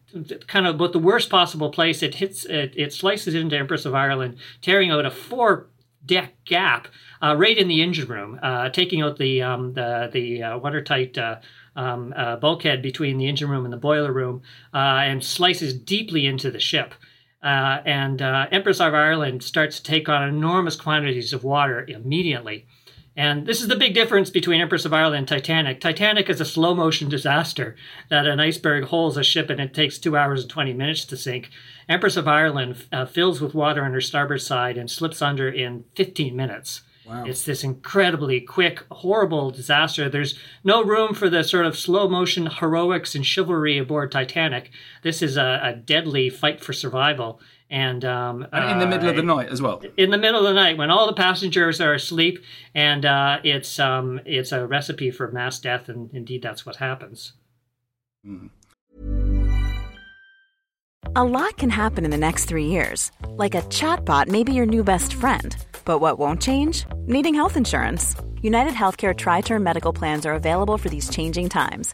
kind 0.45 0.67
of 0.67 0.77
both 0.77 0.91
the 0.91 0.99
worst 0.99 1.31
possible 1.31 1.71
place, 1.71 2.03
it 2.03 2.15
hits, 2.15 2.45
it, 2.45 2.73
it 2.77 2.93
slices 2.93 3.33
into 3.33 3.57
Empress 3.57 3.85
of 3.85 3.95
Ireland, 3.95 4.37
tearing 4.61 4.91
out 4.91 5.07
a 5.07 5.11
four 5.11 5.70
deck 6.05 6.33
gap 6.45 6.87
uh, 7.21 7.35
right 7.37 7.57
in 7.57 7.67
the 7.67 7.81
engine 7.81 8.07
room, 8.07 8.39
uh, 8.41 8.69
taking 8.69 9.01
out 9.01 9.17
the 9.17 9.41
um, 9.41 9.73
the, 9.73 10.09
the 10.11 10.43
uh, 10.43 10.57
watertight 10.57 11.17
um, 11.75 12.13
uh, 12.15 12.35
bulkhead 12.35 12.81
between 12.81 13.17
the 13.17 13.27
engine 13.27 13.49
room 13.49 13.65
and 13.65 13.73
the 13.73 13.77
boiler 13.77 14.11
room 14.11 14.41
uh, 14.73 14.77
and 14.77 15.23
slices 15.23 15.73
deeply 15.73 16.25
into 16.25 16.51
the 16.51 16.59
ship. 16.59 16.93
Uh, 17.43 17.81
and 17.85 18.21
uh, 18.21 18.47
Empress 18.51 18.79
of 18.79 18.93
Ireland 18.93 19.43
starts 19.43 19.77
to 19.77 19.83
take 19.83 20.09
on 20.09 20.27
enormous 20.27 20.75
quantities 20.75 21.33
of 21.33 21.43
water 21.43 21.85
immediately. 21.87 22.67
And 23.15 23.45
this 23.45 23.61
is 23.61 23.67
the 23.67 23.75
big 23.75 23.93
difference 23.93 24.29
between 24.29 24.61
Empress 24.61 24.85
of 24.85 24.93
Ireland 24.93 25.17
and 25.17 25.27
Titanic. 25.27 25.81
Titanic 25.81 26.29
is 26.29 26.39
a 26.39 26.45
slow 26.45 26.73
motion 26.73 27.09
disaster 27.09 27.75
that 28.09 28.25
an 28.25 28.39
iceberg 28.39 28.85
holds 28.85 29.17
a 29.17 29.23
ship 29.23 29.49
and 29.49 29.59
it 29.59 29.73
takes 29.73 29.97
two 29.97 30.15
hours 30.15 30.43
and 30.43 30.49
20 30.49 30.73
minutes 30.73 31.03
to 31.05 31.17
sink. 31.17 31.49
Empress 31.89 32.15
of 32.15 32.27
Ireland 32.27 32.85
uh, 32.91 33.05
fills 33.05 33.41
with 33.41 33.53
water 33.53 33.83
on 33.83 33.91
her 33.91 34.01
starboard 34.01 34.41
side 34.41 34.77
and 34.77 34.89
slips 34.89 35.21
under 35.21 35.49
in 35.49 35.83
15 35.95 36.35
minutes. 36.35 36.83
Wow. 37.05 37.25
It's 37.25 37.43
this 37.43 37.63
incredibly 37.63 38.39
quick, 38.39 38.83
horrible 38.91 39.51
disaster. 39.51 40.07
There's 40.07 40.39
no 40.63 40.81
room 40.83 41.13
for 41.13 41.29
the 41.29 41.43
sort 41.43 41.65
of 41.65 41.77
slow 41.77 42.07
motion 42.07 42.45
heroics 42.45 43.15
and 43.15 43.25
chivalry 43.25 43.77
aboard 43.77 44.11
Titanic. 44.11 44.71
This 45.03 45.21
is 45.21 45.35
a, 45.35 45.59
a 45.63 45.73
deadly 45.73 46.29
fight 46.29 46.63
for 46.63 46.71
survival. 46.71 47.41
And, 47.71 48.05
um, 48.05 48.45
and 48.51 48.71
in 48.71 48.79
the 48.79 48.85
middle 48.85 49.07
uh, 49.07 49.11
of 49.11 49.15
the 49.15 49.23
night 49.23 49.49
as 49.49 49.61
well. 49.61 49.81
In 49.97 50.11
the 50.11 50.17
middle 50.17 50.45
of 50.45 50.53
the 50.53 50.61
night, 50.61 50.77
when 50.77 50.91
all 50.91 51.07
the 51.07 51.13
passengers 51.13 51.79
are 51.79 51.93
asleep, 51.93 52.43
and 52.75 53.05
uh, 53.05 53.39
it's 53.43 53.79
um, 53.79 54.19
it's 54.25 54.51
a 54.51 54.67
recipe 54.67 55.09
for 55.09 55.31
mass 55.31 55.57
death, 55.57 55.87
and 55.87 56.09
indeed 56.13 56.41
that's 56.41 56.65
what 56.65 56.75
happens. 56.75 57.31
Mm. 58.27 58.49
A 61.15 61.23
lot 61.23 61.57
can 61.57 61.69
happen 61.69 62.03
in 62.03 62.11
the 62.11 62.17
next 62.17 62.45
three 62.45 62.65
years, 62.65 63.09
like 63.29 63.55
a 63.55 63.61
chatbot 63.63 64.27
may 64.27 64.43
be 64.43 64.53
your 64.53 64.65
new 64.65 64.83
best 64.83 65.13
friend 65.13 65.55
but 65.85 65.99
what 65.99 66.19
won't 66.19 66.41
change? 66.41 66.85
Needing 67.05 67.35
health 67.35 67.57
insurance. 67.57 68.15
United 68.41 68.73
Healthcare 68.73 69.15
Tri 69.15 69.41
Term 69.41 69.63
Medical 69.63 69.93
Plans 69.93 70.25
are 70.25 70.33
available 70.33 70.77
for 70.77 70.89
these 70.89 71.09
changing 71.09 71.49
times. 71.49 71.93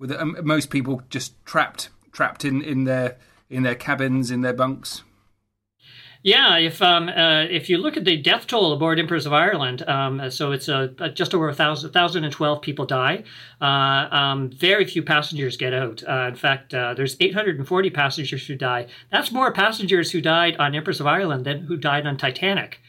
With 0.00 0.10
um, 0.12 0.36
most 0.42 0.70
people 0.70 1.02
just 1.10 1.34
trapped 1.44 1.90
trapped 2.10 2.44
in, 2.44 2.62
in 2.62 2.84
their 2.84 3.18
in 3.48 3.62
their 3.62 3.76
cabins, 3.76 4.30
in 4.30 4.40
their 4.40 4.54
bunks. 4.54 5.02
Yeah, 6.22 6.58
if 6.58 6.82
um, 6.82 7.08
uh, 7.08 7.44
if 7.44 7.70
you 7.70 7.78
look 7.78 7.96
at 7.96 8.04
the 8.04 8.18
death 8.18 8.46
toll 8.46 8.74
aboard 8.74 8.98
Empress 8.98 9.24
of 9.24 9.32
Ireland, 9.32 9.82
um, 9.88 10.30
so 10.30 10.52
it's 10.52 10.68
uh, 10.68 10.88
just 11.14 11.34
over 11.34 11.48
a 11.48 11.54
thousand, 11.54 11.92
thousand 11.92 12.24
and 12.24 12.32
twelve 12.32 12.60
people 12.60 12.84
die. 12.84 13.24
Uh, 13.58 14.08
um, 14.10 14.50
very 14.50 14.84
few 14.84 15.02
passengers 15.02 15.56
get 15.56 15.72
out. 15.72 16.02
Uh, 16.06 16.28
in 16.28 16.34
fact, 16.34 16.74
uh, 16.74 16.92
there's 16.92 17.16
840 17.20 17.90
passengers 17.90 18.46
who 18.46 18.54
die. 18.54 18.86
That's 19.10 19.32
more 19.32 19.50
passengers 19.50 20.10
who 20.10 20.20
died 20.20 20.56
on 20.58 20.74
Empress 20.74 21.00
of 21.00 21.06
Ireland 21.06 21.46
than 21.46 21.62
who 21.62 21.78
died 21.78 22.06
on 22.06 22.18
Titanic. 22.18 22.80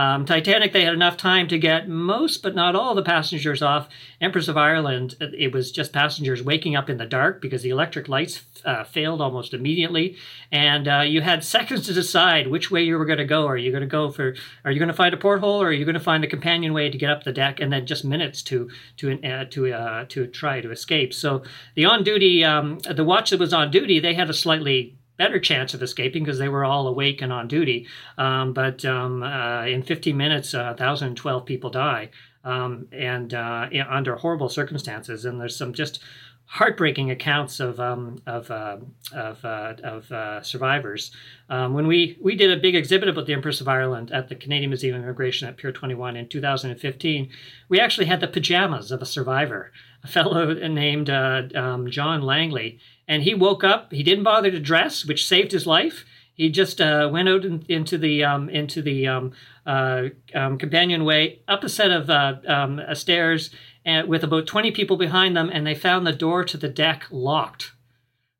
Um, 0.00 0.24
Titanic, 0.24 0.72
they 0.72 0.84
had 0.84 0.94
enough 0.94 1.18
time 1.18 1.46
to 1.48 1.58
get 1.58 1.86
most, 1.86 2.42
but 2.42 2.54
not 2.54 2.74
all, 2.74 2.94
the 2.94 3.02
passengers 3.02 3.60
off. 3.60 3.86
Empress 4.18 4.48
of 4.48 4.56
Ireland, 4.56 5.14
it 5.20 5.52
was 5.52 5.70
just 5.70 5.92
passengers 5.92 6.42
waking 6.42 6.74
up 6.74 6.88
in 6.88 6.96
the 6.96 7.04
dark 7.04 7.42
because 7.42 7.60
the 7.60 7.68
electric 7.68 8.08
lights 8.08 8.40
uh, 8.64 8.82
failed 8.82 9.20
almost 9.20 9.52
immediately, 9.52 10.16
and 10.50 10.88
uh, 10.88 11.00
you 11.00 11.20
had 11.20 11.44
seconds 11.44 11.84
to 11.86 11.92
decide 11.92 12.46
which 12.46 12.70
way 12.70 12.82
you 12.82 12.96
were 12.96 13.04
going 13.04 13.18
to 13.18 13.26
go. 13.26 13.46
Are 13.46 13.58
you 13.58 13.70
going 13.70 13.82
to 13.82 13.86
go 13.86 14.10
for? 14.10 14.34
Are 14.64 14.70
you 14.70 14.78
going 14.78 14.88
to 14.88 14.94
find 14.94 15.12
a 15.12 15.18
porthole, 15.18 15.60
or 15.60 15.66
are 15.66 15.72
you 15.72 15.84
going 15.84 15.92
to 15.92 16.00
find 16.00 16.24
a 16.24 16.28
companionway 16.28 16.88
to 16.88 16.96
get 16.96 17.10
up 17.10 17.24
the 17.24 17.32
deck, 17.32 17.60
and 17.60 17.70
then 17.70 17.84
just 17.84 18.02
minutes 18.02 18.42
to 18.44 18.70
to 18.96 19.22
uh, 19.22 19.44
to 19.50 19.74
uh, 19.74 20.04
to 20.08 20.26
try 20.28 20.62
to 20.62 20.70
escape? 20.70 21.12
So 21.12 21.42
the 21.74 21.84
on 21.84 22.04
duty, 22.04 22.42
um, 22.42 22.78
the 22.78 23.04
watch 23.04 23.30
that 23.30 23.40
was 23.40 23.52
on 23.52 23.70
duty, 23.70 24.00
they 24.00 24.14
had 24.14 24.30
a 24.30 24.34
slightly 24.34 24.96
better 25.20 25.38
chance 25.38 25.74
of 25.74 25.82
escaping 25.82 26.24
because 26.24 26.38
they 26.38 26.48
were 26.48 26.64
all 26.64 26.88
awake 26.88 27.20
and 27.20 27.30
on 27.30 27.46
duty. 27.46 27.86
Um, 28.16 28.54
but 28.54 28.82
um, 28.86 29.22
uh, 29.22 29.66
in 29.66 29.82
15 29.82 30.16
minutes, 30.16 30.54
uh, 30.54 30.74
1,012 30.78 31.44
people 31.44 31.68
die, 31.68 32.08
um, 32.42 32.88
and 32.90 33.34
uh, 33.34 33.68
under 33.86 34.16
horrible 34.16 34.48
circumstances. 34.48 35.26
And 35.26 35.38
there's 35.38 35.54
some 35.54 35.74
just 35.74 36.00
heartbreaking 36.46 37.10
accounts 37.10 37.60
of 37.60 37.78
um, 37.78 38.22
of 38.26 38.50
uh, 38.50 38.78
of, 39.12 39.44
uh, 39.44 39.74
of 39.84 40.10
uh, 40.10 40.42
survivors. 40.42 41.10
Um, 41.50 41.74
when 41.74 41.86
we 41.86 42.16
we 42.22 42.34
did 42.34 42.50
a 42.50 42.60
big 42.60 42.74
exhibit 42.74 43.10
about 43.10 43.26
the 43.26 43.34
Empress 43.34 43.60
of 43.60 43.68
Ireland 43.68 44.10
at 44.12 44.28
the 44.30 44.34
Canadian 44.34 44.70
Museum 44.70 44.96
of 44.96 45.02
Immigration 45.02 45.48
at 45.48 45.58
Pier 45.58 45.70
21 45.70 46.16
in 46.16 46.28
2015, 46.28 47.28
we 47.68 47.78
actually 47.78 48.06
had 48.06 48.20
the 48.20 48.26
pajamas 48.26 48.90
of 48.90 49.02
a 49.02 49.06
survivor, 49.06 49.70
a 50.02 50.08
fellow 50.08 50.54
named 50.54 51.10
um, 51.10 51.90
John 51.90 52.22
Langley 52.22 52.80
and 53.10 53.24
he 53.24 53.34
woke 53.34 53.64
up. 53.64 53.92
He 53.92 54.04
didn't 54.04 54.22
bother 54.22 54.52
to 54.52 54.60
dress, 54.60 55.04
which 55.04 55.26
saved 55.26 55.50
his 55.50 55.66
life. 55.66 56.04
He 56.32 56.48
just 56.48 56.80
uh, 56.80 57.10
went 57.12 57.28
out 57.28 57.44
in, 57.44 57.64
into 57.68 57.98
the 57.98 58.22
um, 58.22 58.48
into 58.48 58.80
the 58.80 59.08
um, 59.08 59.32
uh, 59.66 60.04
um, 60.32 60.58
companionway, 60.58 61.40
up 61.48 61.64
a 61.64 61.68
set 61.68 61.90
of 61.90 62.08
uh, 62.08 62.36
um, 62.46 62.80
stairs, 62.94 63.50
and 63.84 64.08
with 64.08 64.22
about 64.22 64.46
twenty 64.46 64.70
people 64.70 64.96
behind 64.96 65.36
them, 65.36 65.50
and 65.52 65.66
they 65.66 65.74
found 65.74 66.06
the 66.06 66.12
door 66.12 66.44
to 66.44 66.56
the 66.56 66.68
deck 66.68 67.06
locked. 67.10 67.72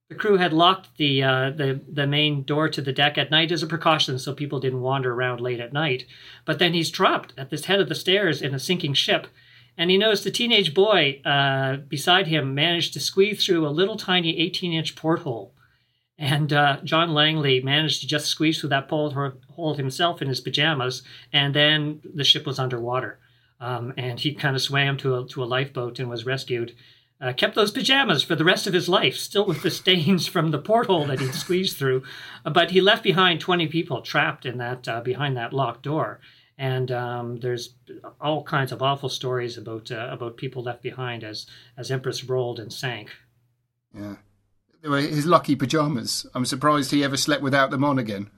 The 0.09 0.15
crew 0.15 0.37
had 0.37 0.53
locked 0.53 0.97
the 0.99 1.25
uh, 1.25 1.51
the 1.51 1.81
the 1.93 2.07
main 2.07 2.45
door 2.45 2.69
to 2.69 2.81
the 2.81 2.93
deck 2.93 3.19
at 3.19 3.33
night 3.33 3.51
as 3.51 3.65
a 3.65 3.67
precaution, 3.67 4.21
so 4.21 4.33
people 4.33 4.61
didn't 4.61 4.83
wander 4.83 5.13
around 5.13 5.41
late 5.41 5.61
at 5.61 5.73
night. 5.73 6.07
But 6.45 6.61
then 6.61 6.75
he's 6.75 6.93
dropped 6.93 7.35
at 7.37 7.51
the 7.51 7.59
head 7.59 7.81
of 7.81 7.89
the 7.89 7.97
stairs 7.97 8.41
in 8.41 8.55
a 8.55 8.61
sinking 8.61 8.95
ship, 8.95 9.27
and 9.81 9.91
he 9.91 9.97
noticed 9.97 10.27
a 10.27 10.31
teenage 10.31 10.75
boy 10.75 11.23
uh, 11.25 11.77
beside 11.77 12.27
him 12.27 12.55
managed 12.55 12.93
to 12.93 13.01
squeeze 13.01 13.43
through 13.43 13.67
a 13.67 13.71
little 13.71 13.97
tiny 13.97 14.39
18 14.39 14.75
inch 14.75 14.95
porthole. 14.95 15.55
And 16.19 16.53
uh, 16.53 16.81
John 16.85 17.15
Langley 17.15 17.63
managed 17.63 18.03
to 18.03 18.07
just 18.07 18.27
squeeze 18.27 18.61
through 18.61 18.69
that 18.69 18.89
porthole 18.89 19.75
himself 19.75 20.21
in 20.21 20.29
his 20.29 20.43
pajamas, 20.43 21.01
and 21.33 21.55
then 21.55 22.03
the 22.05 22.25
ship 22.25 22.45
was 22.45 22.59
underwater. 22.59 23.21
Um, 23.59 23.95
and 23.97 24.21
he 24.21 24.35
kind 24.35 24.55
of 24.55 24.61
swam 24.61 24.99
to 24.99 25.17
a, 25.17 25.27
to 25.29 25.43
a 25.43 25.47
lifeboat 25.47 25.99
and 25.99 26.11
was 26.11 26.27
rescued. 26.27 26.75
Uh, 27.19 27.33
kept 27.33 27.55
those 27.55 27.73
pajamas 27.73 28.23
for 28.23 28.37
the 28.37 28.45
rest 28.45 28.67
of 28.67 28.75
his 28.75 28.87
life, 28.87 29.17
still 29.17 29.47
with 29.47 29.63
the 29.63 29.71
stains 29.83 30.27
from 30.27 30.51
the 30.51 30.59
porthole 30.59 31.07
that 31.07 31.21
he'd 31.21 31.33
squeezed 31.35 31.79
through. 31.79 32.03
But 32.45 32.73
he 32.73 32.83
left 32.83 33.03
behind 33.03 33.41
20 33.41 33.67
people 33.69 34.03
trapped 34.03 34.45
in 34.45 34.59
that 34.59 34.87
uh, 34.87 35.01
behind 35.01 35.39
that 35.39 35.55
locked 35.55 35.85
door 35.85 36.21
and 36.61 36.93
um, 36.93 37.41
there's 37.41 37.75
all 38.21 38.45
kinds 38.45 38.71
of 38.71 38.83
awful 38.83 39.09
stories 39.09 39.57
about 39.57 39.91
uh, 39.91 40.09
about 40.11 40.37
people 40.37 40.63
left 40.63 40.83
behind 40.83 41.25
as 41.25 41.47
as 41.77 41.91
Empress 41.91 42.23
rolled 42.23 42.61
and 42.61 42.71
sank. 42.71 43.11
Yeah, 43.95 44.17
they 44.83 44.91
were 44.91 45.01
his 45.01 45.25
lucky 45.25 45.57
pajamas. 45.57 46.27
I'm 46.35 46.45
surprised 46.45 46.91
he 46.91 47.03
ever 47.03 47.17
slept 47.17 47.43
without 47.43 47.71
them 47.71 47.83
on 47.83 47.99
again. 47.99 48.31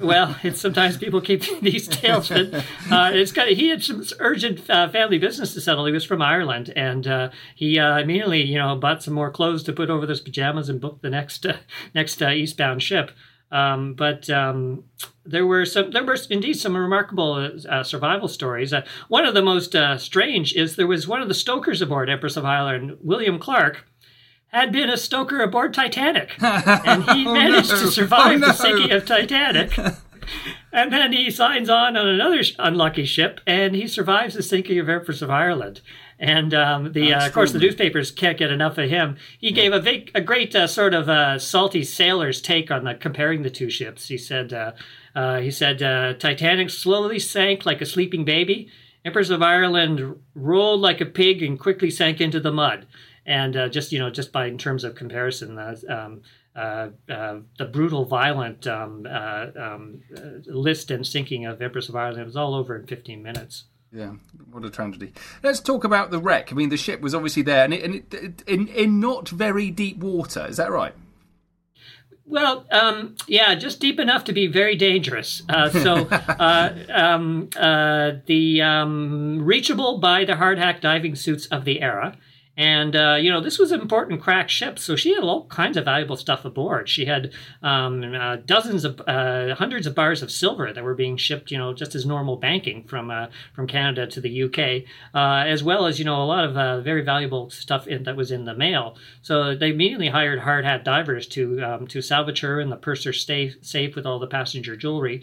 well, 0.00 0.36
it's 0.44 0.60
sometimes 0.60 0.98
people 0.98 1.20
keep 1.20 1.42
these 1.60 1.88
tales, 1.88 2.28
but 2.28 2.54
uh, 2.92 3.10
it's 3.12 3.32
kind 3.32 3.50
of, 3.50 3.58
he 3.58 3.70
had 3.70 3.82
some 3.82 4.04
urgent 4.20 4.70
uh, 4.70 4.88
family 4.88 5.18
business 5.18 5.52
to 5.54 5.60
settle. 5.60 5.84
He 5.86 5.92
was 5.92 6.04
from 6.04 6.22
Ireland, 6.22 6.72
and 6.76 7.08
uh, 7.08 7.30
he 7.56 7.76
uh, 7.80 7.98
immediately, 7.98 8.44
you 8.44 8.58
know, 8.58 8.76
bought 8.76 9.02
some 9.02 9.14
more 9.14 9.32
clothes 9.32 9.64
to 9.64 9.72
put 9.72 9.90
over 9.90 10.06
those 10.06 10.20
pajamas 10.20 10.68
and 10.68 10.80
booked 10.80 11.02
the 11.02 11.10
next 11.10 11.44
uh, 11.44 11.56
next 11.92 12.22
uh, 12.22 12.30
eastbound 12.30 12.84
ship. 12.84 13.10
Um, 13.50 13.94
but 13.94 14.28
um, 14.28 14.84
there 15.24 15.46
were 15.46 15.64
some, 15.64 15.90
there 15.90 16.04
were 16.04 16.16
indeed 16.30 16.54
some 16.54 16.76
remarkable 16.76 17.50
uh, 17.68 17.82
survival 17.82 18.28
stories. 18.28 18.72
Uh, 18.72 18.84
one 19.08 19.24
of 19.24 19.34
the 19.34 19.42
most 19.42 19.74
uh, 19.74 19.98
strange 19.98 20.54
is 20.54 20.76
there 20.76 20.86
was 20.86 21.08
one 21.08 21.22
of 21.22 21.28
the 21.28 21.34
stokers 21.34 21.80
aboard 21.80 22.10
Empress 22.10 22.36
of 22.36 22.44
Ireland, 22.44 22.98
William 23.02 23.38
Clark, 23.38 23.86
had 24.48 24.72
been 24.72 24.88
a 24.88 24.96
stoker 24.96 25.40
aboard 25.40 25.74
Titanic, 25.74 26.34
and 26.42 27.04
he 27.10 27.26
oh, 27.26 27.34
managed 27.34 27.70
no. 27.70 27.80
to 27.80 27.90
survive 27.90 28.36
oh, 28.36 28.38
no. 28.38 28.46
the 28.48 28.52
sinking 28.52 28.92
of 28.92 29.04
Titanic. 29.04 29.78
and 30.72 30.92
then 30.92 31.12
he 31.12 31.30
signs 31.30 31.70
on 31.70 31.96
on 31.96 32.08
another 32.08 32.42
unlucky 32.58 33.04
ship, 33.04 33.40
and 33.46 33.74
he 33.74 33.86
survives 33.86 34.34
the 34.34 34.42
sinking 34.42 34.78
of 34.78 34.88
Empress 34.88 35.22
of 35.22 35.30
Ireland. 35.30 35.80
And 36.18 36.52
um, 36.52 36.92
the 36.92 37.14
uh, 37.14 37.26
of 37.26 37.32
course 37.32 37.52
the 37.52 37.58
newspapers 37.58 38.10
can't 38.10 38.36
get 38.36 38.50
enough 38.50 38.76
of 38.76 38.90
him. 38.90 39.16
He 39.38 39.52
gave 39.52 39.72
a, 39.72 39.80
big, 39.80 40.10
a 40.14 40.20
great 40.20 40.54
uh, 40.54 40.66
sort 40.66 40.92
of 40.92 41.08
uh, 41.08 41.38
salty 41.38 41.84
sailor's 41.84 42.42
take 42.42 42.70
on 42.70 42.84
the 42.84 42.94
comparing 42.94 43.42
the 43.42 43.50
two 43.50 43.70
ships. 43.70 44.08
He 44.08 44.18
said 44.18 44.52
uh, 44.52 44.72
uh, 45.14 45.38
he 45.38 45.50
said 45.50 45.82
uh, 45.82 46.14
Titanic 46.14 46.70
slowly 46.70 47.18
sank 47.18 47.64
like 47.64 47.80
a 47.80 47.86
sleeping 47.86 48.24
baby. 48.24 48.68
Empress 49.04 49.30
of 49.30 49.42
Ireland 49.42 50.16
rolled 50.34 50.80
like 50.80 51.00
a 51.00 51.06
pig 51.06 51.42
and 51.42 51.58
quickly 51.58 51.90
sank 51.90 52.20
into 52.20 52.40
the 52.40 52.52
mud. 52.52 52.86
And 53.24 53.54
just 53.70 53.92
you 53.92 53.98
know 53.98 54.10
just 54.10 54.32
by 54.32 54.46
in 54.46 54.58
terms 54.58 54.84
of 54.84 54.94
comparison. 54.94 55.58
Um, 55.88 56.22
uh, 56.58 56.88
uh, 57.08 57.38
the 57.56 57.64
brutal, 57.64 58.04
violent 58.04 58.66
um, 58.66 59.06
uh, 59.08 59.46
um, 59.56 60.02
list 60.46 60.90
and 60.90 61.06
sinking 61.06 61.46
of 61.46 61.62
Empress 61.62 61.88
of 61.88 61.96
Ireland 61.96 62.26
was 62.26 62.36
all 62.36 62.54
over 62.54 62.76
in 62.76 62.86
15 62.86 63.22
minutes. 63.22 63.64
Yeah, 63.92 64.14
what 64.50 64.64
a 64.64 64.70
tragedy. 64.70 65.12
Let's 65.42 65.60
talk 65.60 65.84
about 65.84 66.10
the 66.10 66.18
wreck. 66.18 66.52
I 66.52 66.54
mean, 66.54 66.68
the 66.68 66.76
ship 66.76 67.00
was 67.00 67.14
obviously 67.14 67.42
there, 67.42 67.64
and, 67.64 67.72
it, 67.72 67.84
and 67.84 67.94
it, 67.94 68.42
in 68.46 68.68
in 68.68 69.00
not 69.00 69.28
very 69.28 69.70
deep 69.70 69.98
water. 69.98 70.46
Is 70.46 70.58
that 70.58 70.70
right? 70.70 70.94
Well, 72.26 72.66
um, 72.70 73.16
yeah, 73.26 73.54
just 73.54 73.80
deep 73.80 73.98
enough 73.98 74.24
to 74.24 74.34
be 74.34 74.46
very 74.46 74.76
dangerous. 74.76 75.42
Uh, 75.48 75.70
so, 75.70 76.06
uh, 76.10 76.74
um, 76.90 77.48
uh, 77.56 78.12
the 78.26 78.60
um, 78.60 79.42
reachable 79.42 79.98
by 79.98 80.26
the 80.26 80.36
hard 80.36 80.58
hat 80.58 80.82
diving 80.82 81.14
suits 81.14 81.46
of 81.46 81.64
the 81.64 81.80
era. 81.80 82.18
And, 82.58 82.96
uh, 82.96 83.14
you 83.20 83.30
know, 83.30 83.40
this 83.40 83.56
was 83.56 83.70
an 83.70 83.80
important 83.80 84.20
crack 84.20 84.48
ship, 84.48 84.80
so 84.80 84.96
she 84.96 85.14
had 85.14 85.22
all 85.22 85.46
kinds 85.46 85.76
of 85.76 85.84
valuable 85.84 86.16
stuff 86.16 86.44
aboard. 86.44 86.88
She 86.88 87.04
had 87.04 87.32
um, 87.62 88.02
uh, 88.16 88.38
dozens 88.44 88.84
of, 88.84 89.00
uh, 89.06 89.54
hundreds 89.54 89.86
of 89.86 89.94
bars 89.94 90.24
of 90.24 90.32
silver 90.32 90.72
that 90.72 90.82
were 90.82 90.96
being 90.96 91.16
shipped, 91.16 91.52
you 91.52 91.58
know, 91.58 91.72
just 91.72 91.94
as 91.94 92.04
normal 92.04 92.36
banking 92.36 92.82
from 92.82 93.12
uh, 93.12 93.28
from 93.54 93.68
Canada 93.68 94.08
to 94.08 94.20
the 94.20 94.42
UK, 94.42 94.82
uh, 95.14 95.46
as 95.46 95.62
well 95.62 95.86
as, 95.86 96.00
you 96.00 96.04
know, 96.04 96.20
a 96.20 96.26
lot 96.26 96.44
of 96.44 96.56
uh, 96.56 96.80
very 96.80 97.02
valuable 97.02 97.48
stuff 97.48 97.86
in, 97.86 98.02
that 98.02 98.16
was 98.16 98.32
in 98.32 98.44
the 98.44 98.54
mail. 98.54 98.96
So 99.22 99.54
they 99.54 99.70
immediately 99.70 100.08
hired 100.08 100.40
hard 100.40 100.64
hat 100.64 100.84
divers 100.84 101.28
to 101.28 101.62
um, 101.62 101.86
to 101.86 102.02
salvage 102.02 102.40
her 102.40 102.58
and 102.58 102.72
the 102.72 102.76
purser 102.76 103.12
stay 103.12 103.54
safe 103.62 103.94
with 103.94 104.04
all 104.04 104.18
the 104.18 104.26
passenger 104.26 104.74
jewelry. 104.74 105.22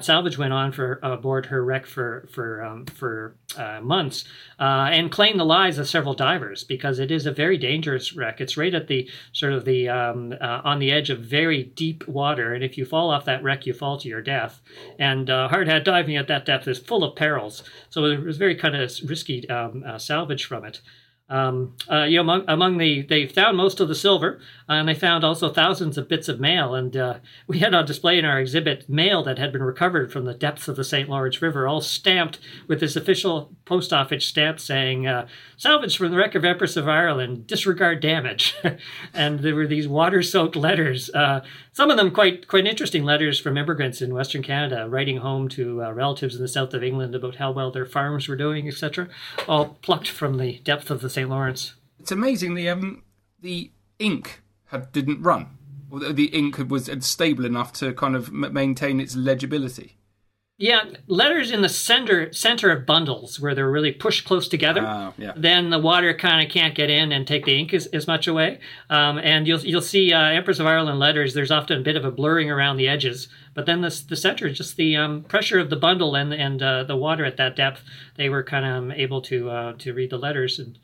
salvage 0.00 0.38
went 0.38 0.52
on 0.52 0.70
for 0.70 1.00
aboard 1.02 1.46
her 1.46 1.64
wreck 1.64 1.86
for 1.86 2.28
for 2.30 2.62
um, 2.62 2.86
for 2.86 3.34
months 3.82 4.22
and 4.60 5.10
claimed 5.10 5.40
the 5.40 5.44
lives 5.44 5.78
of 5.78 5.88
several 5.88 6.14
divers 6.14 6.67
because 6.68 6.98
it 6.98 7.10
is 7.10 7.26
a 7.26 7.32
very 7.32 7.58
dangerous 7.58 8.14
wreck. 8.14 8.40
It's 8.40 8.56
right 8.56 8.74
at 8.74 8.86
the 8.86 9.10
sort 9.32 9.52
of 9.52 9.64
the 9.64 9.88
um, 9.88 10.34
uh, 10.40 10.60
on 10.64 10.78
the 10.78 10.92
edge 10.92 11.10
of 11.10 11.20
very 11.20 11.64
deep 11.64 12.06
water, 12.06 12.54
and 12.54 12.62
if 12.62 12.78
you 12.78 12.84
fall 12.84 13.10
off 13.10 13.24
that 13.24 13.42
wreck, 13.42 13.66
you 13.66 13.72
fall 13.72 13.98
to 13.98 14.08
your 14.08 14.22
death. 14.22 14.60
And 14.98 15.28
uh, 15.30 15.48
hard 15.48 15.68
hat 15.68 15.84
diving 15.84 16.16
at 16.16 16.28
that 16.28 16.44
depth 16.44 16.68
is 16.68 16.78
full 16.78 17.02
of 17.02 17.16
perils, 17.16 17.64
so 17.90 18.04
it 18.04 18.22
was 18.22 18.36
very 18.36 18.54
kind 18.54 18.76
of 18.76 18.92
risky 19.04 19.48
um, 19.50 19.82
uh, 19.86 19.98
salvage 19.98 20.44
from 20.44 20.64
it. 20.64 20.80
Um, 21.30 21.74
uh, 21.90 22.04
you 22.04 22.16
know, 22.16 22.22
among, 22.22 22.44
among, 22.48 22.78
the 22.78 23.02
they 23.02 23.26
found 23.26 23.58
most 23.58 23.80
of 23.80 23.88
the 23.88 23.94
silver, 23.94 24.40
uh, 24.66 24.72
and 24.72 24.88
they 24.88 24.94
found 24.94 25.24
also 25.24 25.52
thousands 25.52 25.98
of 25.98 26.08
bits 26.08 26.26
of 26.26 26.40
mail. 26.40 26.74
And 26.74 26.96
uh, 26.96 27.18
we 27.46 27.58
had 27.58 27.74
on 27.74 27.84
display 27.84 28.18
in 28.18 28.24
our 28.24 28.40
exhibit 28.40 28.88
mail 28.88 29.22
that 29.24 29.38
had 29.38 29.52
been 29.52 29.62
recovered 29.62 30.10
from 30.10 30.24
the 30.24 30.32
depths 30.32 30.68
of 30.68 30.76
the 30.76 30.84
St. 30.84 31.06
Lawrence 31.06 31.42
River, 31.42 31.68
all 31.68 31.82
stamped 31.82 32.38
with 32.66 32.80
this 32.80 32.96
official 32.96 33.52
post 33.66 33.92
office 33.92 34.26
stamp 34.26 34.58
saying 34.58 35.06
uh, 35.06 35.26
"Salvage 35.58 35.98
from 35.98 36.12
the 36.12 36.16
wreck 36.16 36.34
of 36.34 36.46
Empress 36.46 36.76
of 36.76 36.88
Ireland. 36.88 37.46
Disregard 37.46 38.00
damage." 38.00 38.54
and 39.12 39.40
there 39.40 39.54
were 39.54 39.66
these 39.66 39.86
water-soaked 39.86 40.56
letters. 40.56 41.10
Uh, 41.10 41.42
some 41.72 41.90
of 41.90 41.98
them 41.98 42.10
quite 42.10 42.48
quite 42.48 42.66
interesting 42.66 43.04
letters 43.04 43.38
from 43.38 43.58
immigrants 43.58 44.00
in 44.00 44.14
Western 44.14 44.42
Canada, 44.42 44.88
writing 44.88 45.18
home 45.18 45.50
to 45.50 45.80
relatives 45.92 46.36
in 46.36 46.40
the 46.40 46.48
south 46.48 46.72
of 46.72 46.82
England 46.82 47.14
about 47.14 47.36
how 47.36 47.52
well 47.52 47.70
their 47.70 47.84
farms 47.84 48.28
were 48.28 48.36
doing, 48.36 48.66
etc. 48.66 49.08
All 49.46 49.78
plucked 49.82 50.08
from 50.08 50.38
the 50.38 50.58
depth 50.60 50.90
of 50.90 51.02
the 51.02 51.17
St. 51.18 51.28
Lawrence. 51.28 51.74
It's 51.98 52.12
amazing 52.12 52.54
the 52.54 52.68
um, 52.68 53.02
the 53.40 53.72
ink 53.98 54.40
had, 54.66 54.92
didn't 54.92 55.20
run. 55.20 55.48
The 55.90 56.26
ink 56.26 56.58
was 56.68 56.88
stable 57.00 57.44
enough 57.44 57.72
to 57.74 57.92
kind 57.92 58.14
of 58.14 58.30
maintain 58.30 59.00
its 59.00 59.16
legibility. 59.16 59.96
Yeah, 60.58 60.82
letters 61.06 61.50
in 61.50 61.62
the 61.62 61.68
center 61.68 62.32
center 62.32 62.70
of 62.70 62.84
bundles 62.84 63.40
where 63.40 63.54
they're 63.54 63.70
really 63.70 63.92
pushed 63.92 64.26
close 64.26 64.48
together. 64.48 64.82
Ah, 64.84 65.12
yeah. 65.16 65.32
Then 65.36 65.70
the 65.70 65.78
water 65.78 66.14
kind 66.14 66.44
of 66.44 66.52
can't 66.52 66.74
get 66.74 66.90
in 66.90 67.10
and 67.10 67.26
take 67.26 67.44
the 67.44 67.58
ink 67.58 67.72
as, 67.74 67.86
as 67.86 68.06
much 68.06 68.26
away. 68.26 68.60
Um, 68.90 69.18
and 69.18 69.46
you'll 69.46 69.60
you'll 69.60 69.80
see 69.80 70.12
uh, 70.12 70.20
Empress 70.20 70.60
of 70.60 70.66
Ireland 70.66 70.98
letters. 70.98 71.34
There's 71.34 71.52
often 71.52 71.80
a 71.80 71.82
bit 71.82 71.96
of 71.96 72.04
a 72.04 72.10
blurring 72.10 72.50
around 72.50 72.76
the 72.76 72.88
edges, 72.88 73.28
but 73.54 73.66
then 73.66 73.80
the 73.80 74.04
the 74.08 74.16
center, 74.16 74.50
just 74.50 74.76
the 74.76 74.96
um, 74.96 75.24
pressure 75.24 75.58
of 75.58 75.70
the 75.70 75.76
bundle 75.76 76.14
and 76.14 76.32
and 76.32 76.62
uh, 76.62 76.84
the 76.84 76.96
water 76.96 77.24
at 77.24 77.36
that 77.38 77.56
depth, 77.56 77.82
they 78.16 78.28
were 78.28 78.42
kind 78.44 78.66
of 78.66 78.96
able 78.96 79.22
to 79.22 79.50
uh, 79.50 79.72
to 79.78 79.92
read 79.94 80.10
the 80.10 80.18
letters 80.18 80.58
and 80.58 80.78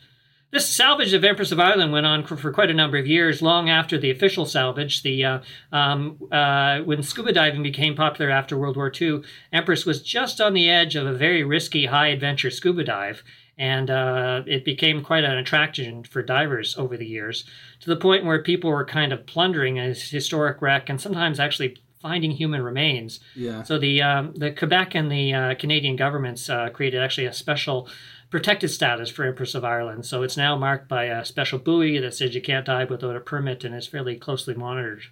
this 0.54 0.68
salvage 0.68 1.12
of 1.12 1.24
Empress 1.24 1.50
of 1.50 1.58
Ireland 1.58 1.90
went 1.90 2.06
on 2.06 2.24
for, 2.24 2.36
for, 2.36 2.52
quite 2.52 2.70
a 2.70 2.74
number 2.74 2.96
of 2.96 3.08
years, 3.08 3.42
long 3.42 3.68
after 3.68 3.98
the 3.98 4.12
official 4.12 4.46
salvage. 4.46 5.02
The 5.02 5.24
uh, 5.24 5.38
um, 5.72 6.16
uh, 6.30 6.78
when 6.82 7.02
scuba 7.02 7.32
diving 7.32 7.64
became 7.64 7.96
popular 7.96 8.30
after 8.30 8.56
World 8.56 8.76
War 8.76 8.92
II, 8.98 9.22
Empress 9.52 9.84
was 9.84 10.00
just 10.00 10.40
on 10.40 10.54
the 10.54 10.70
edge 10.70 10.94
of 10.94 11.08
a 11.08 11.12
very 11.12 11.42
risky, 11.42 11.86
high 11.86 12.06
adventure 12.06 12.52
scuba 12.52 12.84
dive, 12.84 13.24
and 13.58 13.90
uh, 13.90 14.42
it 14.46 14.64
became 14.64 15.02
quite 15.02 15.24
an 15.24 15.36
attraction 15.36 16.04
for 16.04 16.22
divers 16.22 16.78
over 16.78 16.96
the 16.96 17.06
years, 17.06 17.44
to 17.80 17.90
the 17.90 17.96
point 17.96 18.24
where 18.24 18.40
people 18.40 18.70
were 18.70 18.84
kind 18.84 19.12
of 19.12 19.26
plundering 19.26 19.80
a 19.80 19.92
historic 19.92 20.62
wreck 20.62 20.88
and 20.88 21.00
sometimes 21.00 21.40
actually 21.40 21.76
finding 22.00 22.30
human 22.30 22.62
remains. 22.62 23.18
Yeah. 23.34 23.64
So 23.64 23.78
the 23.78 24.02
um, 24.02 24.34
the 24.34 24.52
Quebec 24.52 24.94
and 24.94 25.10
the 25.10 25.34
uh, 25.34 25.54
Canadian 25.56 25.96
governments 25.96 26.48
uh, 26.48 26.68
created 26.68 27.02
actually 27.02 27.26
a 27.26 27.32
special 27.32 27.88
protected 28.34 28.68
status 28.68 29.10
for 29.10 29.24
Empress 29.24 29.54
of 29.54 29.64
Ireland. 29.64 30.04
So 30.06 30.24
it's 30.24 30.36
now 30.36 30.56
marked 30.56 30.88
by 30.88 31.04
a 31.04 31.24
special 31.24 31.56
buoy 31.56 32.00
that 32.00 32.16
says 32.16 32.34
you 32.34 32.42
can't 32.42 32.66
dive 32.66 32.90
without 32.90 33.14
a 33.14 33.20
permit 33.20 33.62
and 33.62 33.72
it's 33.72 33.86
fairly 33.86 34.16
closely 34.16 34.54
monitored. 34.54 35.02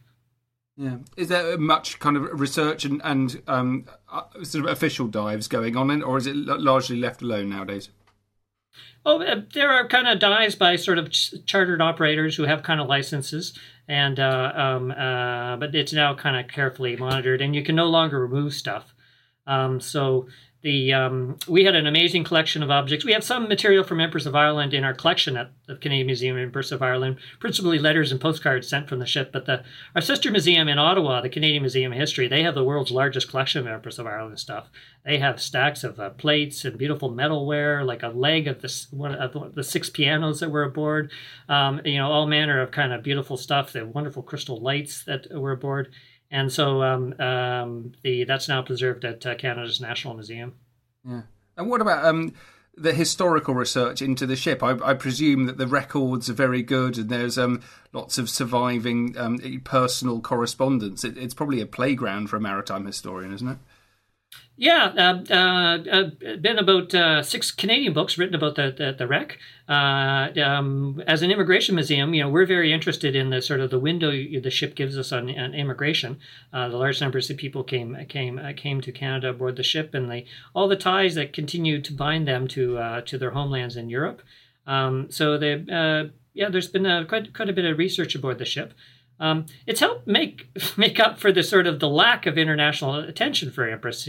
Yeah. 0.77 0.97
Is 1.17 1.29
there 1.29 1.57
much 1.57 2.01
kind 2.01 2.17
of 2.17 2.41
research 2.41 2.85
and, 2.85 3.01
and 3.05 3.41
um, 3.47 3.85
uh, 4.11 4.23
sort 4.43 4.65
of 4.65 4.73
official 4.73 5.07
dives 5.07 5.47
going 5.47 5.77
on, 5.77 5.89
in, 5.93 6.03
or 6.03 6.19
is 6.19 6.27
it 6.27 6.35
largely 6.35 6.97
left 6.97 7.23
alone 7.23 7.51
nowadays? 7.51 7.91
Oh, 9.07 9.23
uh, 9.23 9.43
there 9.55 9.71
are 9.71 9.87
kind 9.87 10.09
of 10.09 10.19
dives 10.19 10.57
by 10.57 10.75
sort 10.75 10.99
of 10.99 11.11
ch- 11.11 11.35
chartered 11.47 11.81
operators 11.81 12.35
who 12.35 12.43
have 12.43 12.65
kind 12.65 12.81
of 12.81 12.89
licenses, 12.89 13.57
and 13.87 14.19
uh, 14.19 14.53
um, 14.53 14.91
uh, 14.91 15.57
but 15.59 15.77
it's 15.77 15.93
now 15.93 16.17
kind 16.17 16.37
of 16.45 16.51
carefully 16.53 16.97
monitored, 16.97 17.41
and 17.41 17.55
you 17.55 17.63
can 17.63 17.77
no 17.77 17.87
longer 17.87 18.19
remove 18.19 18.53
stuff. 18.53 18.93
Um, 19.47 19.81
so 19.81 20.27
the 20.63 20.93
um, 20.93 21.37
we 21.49 21.65
had 21.65 21.75
an 21.75 21.89
amazing 21.89 22.23
collection 22.23 22.63
of 22.63 22.71
objects. 22.71 23.05
We 23.05 23.13
have 23.13 23.25
some 23.25 23.49
material 23.49 23.83
from 23.83 24.01
Empress 24.01 24.27
of 24.27 24.37
Ireland 24.37 24.73
in 24.73 24.85
our 24.85 24.95
collection 24.95 25.37
at 25.37 25.51
the 25.67 25.75
Canadian 25.75 26.07
Museum 26.07 26.37
in 26.37 26.45
Empress 26.45 26.71
of 26.71 26.83
Ireland, 26.83 27.17
principally 27.41 27.81
letters 27.81 28.13
and 28.13 28.21
postcards 28.21 28.69
sent 28.69 28.89
from 28.89 29.01
the 29.01 29.07
ship. 29.07 29.33
But 29.33 29.47
the 29.47 29.65
our 29.97 30.01
sister 30.01 30.31
museum 30.31 30.69
in 30.69 30.79
Ottawa, 30.79 31.21
the 31.21 31.29
Canadian 31.29 31.65
Museum 31.65 31.93
of 31.93 31.99
History, 31.99 32.29
they 32.29 32.45
have 32.45 32.55
the 32.55 32.63
world's 32.63 32.93
largest 32.93 33.29
collection 33.29 33.61
of 33.61 33.67
Empress 33.67 33.99
of 33.99 34.07
Ireland 34.07 34.39
stuff. 34.39 34.71
They 35.05 35.19
have 35.19 35.43
stacks 35.43 35.83
of 35.83 35.99
uh, 35.99 36.11
plates 36.11 36.65
and 36.65 36.79
beautiful 36.79 37.11
metalware, 37.11 37.85
like 37.85 38.05
a 38.05 38.09
leg 38.09 38.47
of 38.47 38.63
the 38.63 38.87
one 38.93 39.17
of 39.17 39.55
the 39.57 39.65
six 39.65 39.91
pianos 39.91 40.39
that 40.41 40.51
were 40.51 40.63
aboard. 40.63 41.11
Um, 41.49 41.81
you 41.85 41.99
know, 41.99 42.11
all 42.11 42.29
manner 42.29 42.63
of 42.63 42.71
kind 42.71 42.93
of 42.93 43.03
beautiful 43.03 43.37
stuff. 43.37 43.73
The 43.73 43.85
wonderful 43.85 44.23
crystal 44.23 44.61
lights 44.61 45.03
that 45.05 45.27
were 45.33 45.53
aboard 45.53 45.93
and 46.33 46.51
so 46.51 46.83
um, 46.83 47.15
um, 47.21 47.93
the 48.03 48.25
that's 48.25 48.49
now 48.49 48.63
preserved 48.63 49.05
at 49.05 49.25
uh, 49.25 49.35
Canada's 49.37 49.81
National 49.81 50.15
Museum. 50.15 50.55
Yeah, 51.07 51.23
and 51.57 51.69
what 51.69 51.81
about 51.83 52.05
um, 52.05 52.33
the 52.75 52.95
historical 52.95 53.55
research 53.55 54.01
into 54.01 54.27
the 54.27 54.35
ship? 54.35 54.63
I, 54.63 54.79
I, 54.83 54.95
presume 54.95 55.45
that 55.45 55.59
the 55.59 55.67
records 55.67 56.31
are 56.31 56.35
very 56.35 56.63
good, 56.63 56.97
and 56.97 57.11
there's 57.11 57.37
um, 57.37 57.61
lots 57.93 58.17
of 58.17 58.31
surviving 58.31 59.17
um, 59.19 59.39
personal 59.63 60.21
correspondence. 60.21 61.05
It, 61.05 61.19
it's 61.19 61.35
probably 61.35 61.61
a 61.61 61.67
playground 61.67 62.29
for 62.29 62.37
a 62.37 62.41
maritime 62.41 62.87
historian, 62.87 63.35
isn't 63.35 63.49
it? 63.49 63.59
Yeah, 64.57 64.93
uh, 64.97 65.35
uh, 65.35 65.79
uh, 65.91 66.37
been 66.37 66.59
about 66.59 66.95
uh, 66.95 67.23
six 67.23 67.51
Canadian 67.51 67.95
books 67.95 68.19
written 68.19 68.35
about 68.35 68.55
the 68.55 68.71
the, 68.71 68.95
the 68.97 69.07
wreck. 69.09 69.39
Uh, 69.67 70.29
um, 70.45 71.03
as 71.07 71.23
an 71.23 71.31
immigration 71.31 71.75
museum, 71.75 72.13
you 72.13 72.23
know, 72.23 72.29
we're 72.29 72.47
very 72.47 72.73
interested 72.73 73.17
in 73.17 73.31
the 73.31 73.41
sort 73.41 73.61
of 73.61 73.71
the 73.71 73.79
window 73.81 74.11
the 74.11 74.51
ship 74.51 74.75
gives 74.75 74.99
us 74.99 75.11
on, 75.11 75.31
on 75.39 75.55
immigration. 75.55 76.19
Uh, 76.53 76.69
the 76.69 76.77
large 76.77 77.01
numbers 77.01 77.31
of 77.31 77.39
people 77.39 77.65
came 77.65 77.97
came 78.09 78.39
came 78.55 78.81
to 78.83 78.93
Canada 78.93 79.31
aboard 79.31 79.57
the 79.57 79.63
ship, 79.63 79.95
and 79.95 80.11
the 80.11 80.27
all 80.55 80.69
the 80.69 80.77
ties 80.77 81.15
that 81.15 81.33
continue 81.33 81.81
to 81.81 81.93
bind 81.93 82.29
them 82.29 82.47
to 82.47 83.03
to 83.07 83.19
their 83.19 83.31
homelands 83.31 83.77
in 83.77 83.89
Europe. 83.89 84.23
Um, 84.67 85.11
so 85.11 85.39
they, 85.39 85.65
yeah, 86.35 86.51
there's 86.51 86.69
been 86.69 87.07
quite 87.07 87.35
quite 87.35 87.49
a 87.49 87.55
bit 87.55 87.65
of 87.65 87.79
research 87.79 88.15
aboard 88.15 88.39
the 88.39 88.45
ship. 88.45 88.75
Um, 89.23 89.47
it's 89.69 89.79
helped 89.79 90.09
make 90.09 90.49
make 90.77 90.99
up 90.99 91.19
for 91.19 91.31
the 91.31 91.45
sort 91.45 91.69
of 91.69 91.79
the 91.79 91.89
lack 91.89 92.27
of 92.27 92.37
international 92.37 92.97
attention 92.97 93.53
for 93.53 93.69
Empress. 93.69 94.09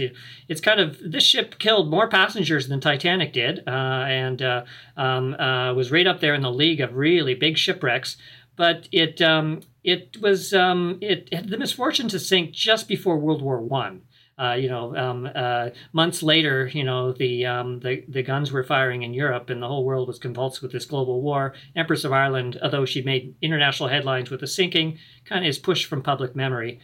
It's 0.49 0.59
kind 0.59 0.79
of 0.79 0.97
this 0.99 1.23
ship 1.23 1.59
killed 1.59 1.89
more 1.89 2.09
passengers 2.09 2.67
than 2.67 2.81
Titanic 2.81 3.31
did, 3.31 3.59
uh, 3.67 3.69
and 3.69 4.41
uh, 4.41 4.65
um, 4.97 5.35
uh, 5.35 5.73
was 5.75 5.91
right 5.91 6.07
up 6.07 6.19
there 6.19 6.33
in 6.33 6.41
the 6.41 6.51
league 6.51 6.81
of 6.81 6.95
really 6.95 7.35
big 7.35 7.57
shipwrecks. 7.59 8.17
But 8.55 8.89
it 8.91 9.21
um, 9.21 9.61
it 9.83 10.17
was 10.19 10.51
um, 10.51 10.97
it 10.99 11.31
had 11.31 11.49
the 11.49 11.57
misfortune 11.59 12.07
to 12.09 12.19
sink 12.19 12.51
just 12.51 12.87
before 12.87 13.17
World 13.17 13.43
War 13.43 13.61
One. 13.61 14.01
Uh, 14.37 14.53
you 14.53 14.67
know, 14.67 14.95
um, 14.95 15.29
uh, 15.35 15.69
months 15.91 16.23
later, 16.23 16.67
you 16.73 16.83
know, 16.83 17.11
the, 17.11 17.45
um, 17.45 17.79
the 17.81 18.03
the 18.07 18.23
guns 18.23 18.51
were 18.51 18.63
firing 18.63 19.03
in 19.03 19.13
Europe, 19.13 19.51
and 19.51 19.61
the 19.61 19.67
whole 19.67 19.85
world 19.85 20.07
was 20.07 20.17
convulsed 20.17 20.61
with 20.61 20.71
this 20.71 20.85
global 20.85 21.21
war. 21.21 21.53
Empress 21.75 22.03
of 22.03 22.11
Ireland, 22.11 22.57
although 22.63 22.85
she 22.85 23.03
made 23.03 23.35
international 23.41 23.89
headlines 23.89 24.31
with 24.31 24.39
the 24.39 24.47
sinking, 24.47 24.97
kind 25.25 25.45
of 25.45 25.49
is 25.49 25.59
pushed 25.59 25.85
from 25.85 26.01
public 26.01 26.35
memory. 26.35 26.79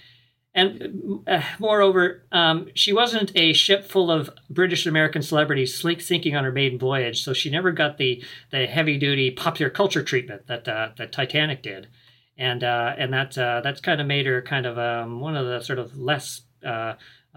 And 0.54 1.22
uh, 1.28 1.42
moreover, 1.60 2.24
um, 2.32 2.70
she 2.74 2.92
wasn't 2.92 3.32
a 3.36 3.54
ship 3.54 3.86
full 3.86 4.12
of 4.12 4.32
British 4.50 4.86
and 4.86 4.92
American 4.92 5.22
celebrities 5.22 5.80
sinking 6.00 6.36
on 6.36 6.44
her 6.44 6.52
maiden 6.52 6.80
voyage, 6.80 7.24
so 7.24 7.34
she 7.34 7.50
never 7.50 7.72
got 7.72 7.98
the 7.98 8.24
the 8.52 8.66
heavy 8.66 8.98
duty 8.98 9.32
popular 9.32 9.70
culture 9.70 10.04
treatment 10.04 10.48
that 10.48 10.68
uh, 10.68 10.90
that 10.98 11.12
Titanic 11.12 11.62
did, 11.62 11.88
and 12.38 12.64
uh, 12.64 12.96
and 12.98 13.14
that 13.14 13.38
uh, 13.38 13.62
that's 13.62 13.80
kind 13.80 14.02
of 14.02 14.08
made 14.08 14.26
her 14.26 14.42
kind 14.42 14.66
of 14.66 14.78
um, 14.78 15.20
one 15.20 15.36
of 15.36 15.46
the 15.46 15.62
sort 15.62 15.80
of 15.80 15.98
less 15.98 16.42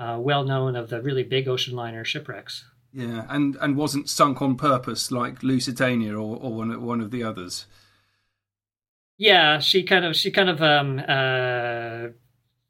uh, 0.02 0.18
well 0.18 0.44
known 0.44 0.74
of 0.74 0.90
the 0.90 1.00
really 1.00 1.22
big 1.22 1.48
ocean 1.48 1.76
liner 1.76 2.04
shipwrecks. 2.04 2.64
Yeah, 2.92 3.24
and, 3.28 3.56
and 3.60 3.76
wasn't 3.76 4.10
sunk 4.10 4.42
on 4.42 4.56
purpose 4.56 5.10
like 5.10 5.42
Lusitania 5.42 6.14
or, 6.14 6.36
or 6.36 6.52
one 6.52 6.82
one 6.82 7.00
of 7.00 7.10
the 7.10 7.22
others. 7.22 7.66
Yeah, 9.16 9.60
she 9.60 9.82
kind 9.82 10.04
of 10.04 10.16
she 10.16 10.30
kind 10.30 10.50
of 10.50 10.60
um, 10.60 10.98
uh, 10.98 12.08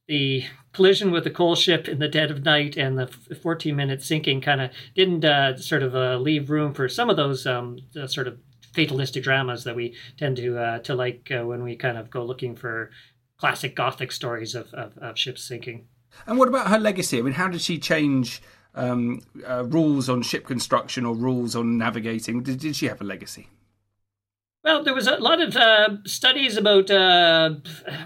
the 0.06 0.44
collision 0.72 1.10
with 1.10 1.24
the 1.24 1.30
coal 1.30 1.54
ship 1.54 1.88
in 1.88 1.98
the 1.98 2.08
dead 2.08 2.30
of 2.30 2.44
night 2.44 2.76
and 2.76 2.98
the 2.98 3.06
14 3.06 3.74
minute 3.74 4.02
sinking 4.02 4.40
kind 4.40 4.60
of 4.60 4.70
didn't 4.94 5.24
uh, 5.24 5.56
sort 5.56 5.82
of 5.82 5.94
uh, 5.94 6.16
leave 6.16 6.50
room 6.50 6.72
for 6.74 6.88
some 6.88 7.10
of 7.10 7.16
those 7.16 7.46
um, 7.46 7.78
sort 8.06 8.28
of 8.28 8.38
fatalistic 8.74 9.22
dramas 9.22 9.64
that 9.64 9.76
we 9.76 9.94
tend 10.18 10.36
to 10.36 10.58
uh, 10.58 10.78
to 10.80 10.94
like 10.94 11.30
uh, 11.30 11.44
when 11.44 11.62
we 11.62 11.76
kind 11.76 11.98
of 11.98 12.10
go 12.10 12.24
looking 12.24 12.54
for 12.54 12.90
classic 13.38 13.74
gothic 13.74 14.12
stories 14.12 14.54
of, 14.54 14.72
of, 14.74 14.96
of 14.98 15.18
ships 15.18 15.42
sinking. 15.42 15.86
And 16.26 16.38
what 16.38 16.48
about 16.48 16.68
her 16.68 16.78
legacy? 16.78 17.18
I 17.18 17.22
mean, 17.22 17.34
how 17.34 17.48
did 17.48 17.60
she 17.60 17.78
change 17.78 18.42
um, 18.74 19.20
uh, 19.46 19.64
rules 19.64 20.08
on 20.08 20.22
ship 20.22 20.46
construction 20.46 21.04
or 21.04 21.14
rules 21.14 21.56
on 21.56 21.78
navigating? 21.78 22.42
Did, 22.42 22.60
did 22.60 22.76
she 22.76 22.86
have 22.86 23.00
a 23.00 23.04
legacy? 23.04 23.48
Well, 24.64 24.84
there 24.84 24.94
was 24.94 25.08
a 25.08 25.16
lot 25.16 25.42
of 25.42 25.56
uh, 25.56 25.96
studies 26.04 26.56
about 26.56 26.88
uh, 26.88 27.54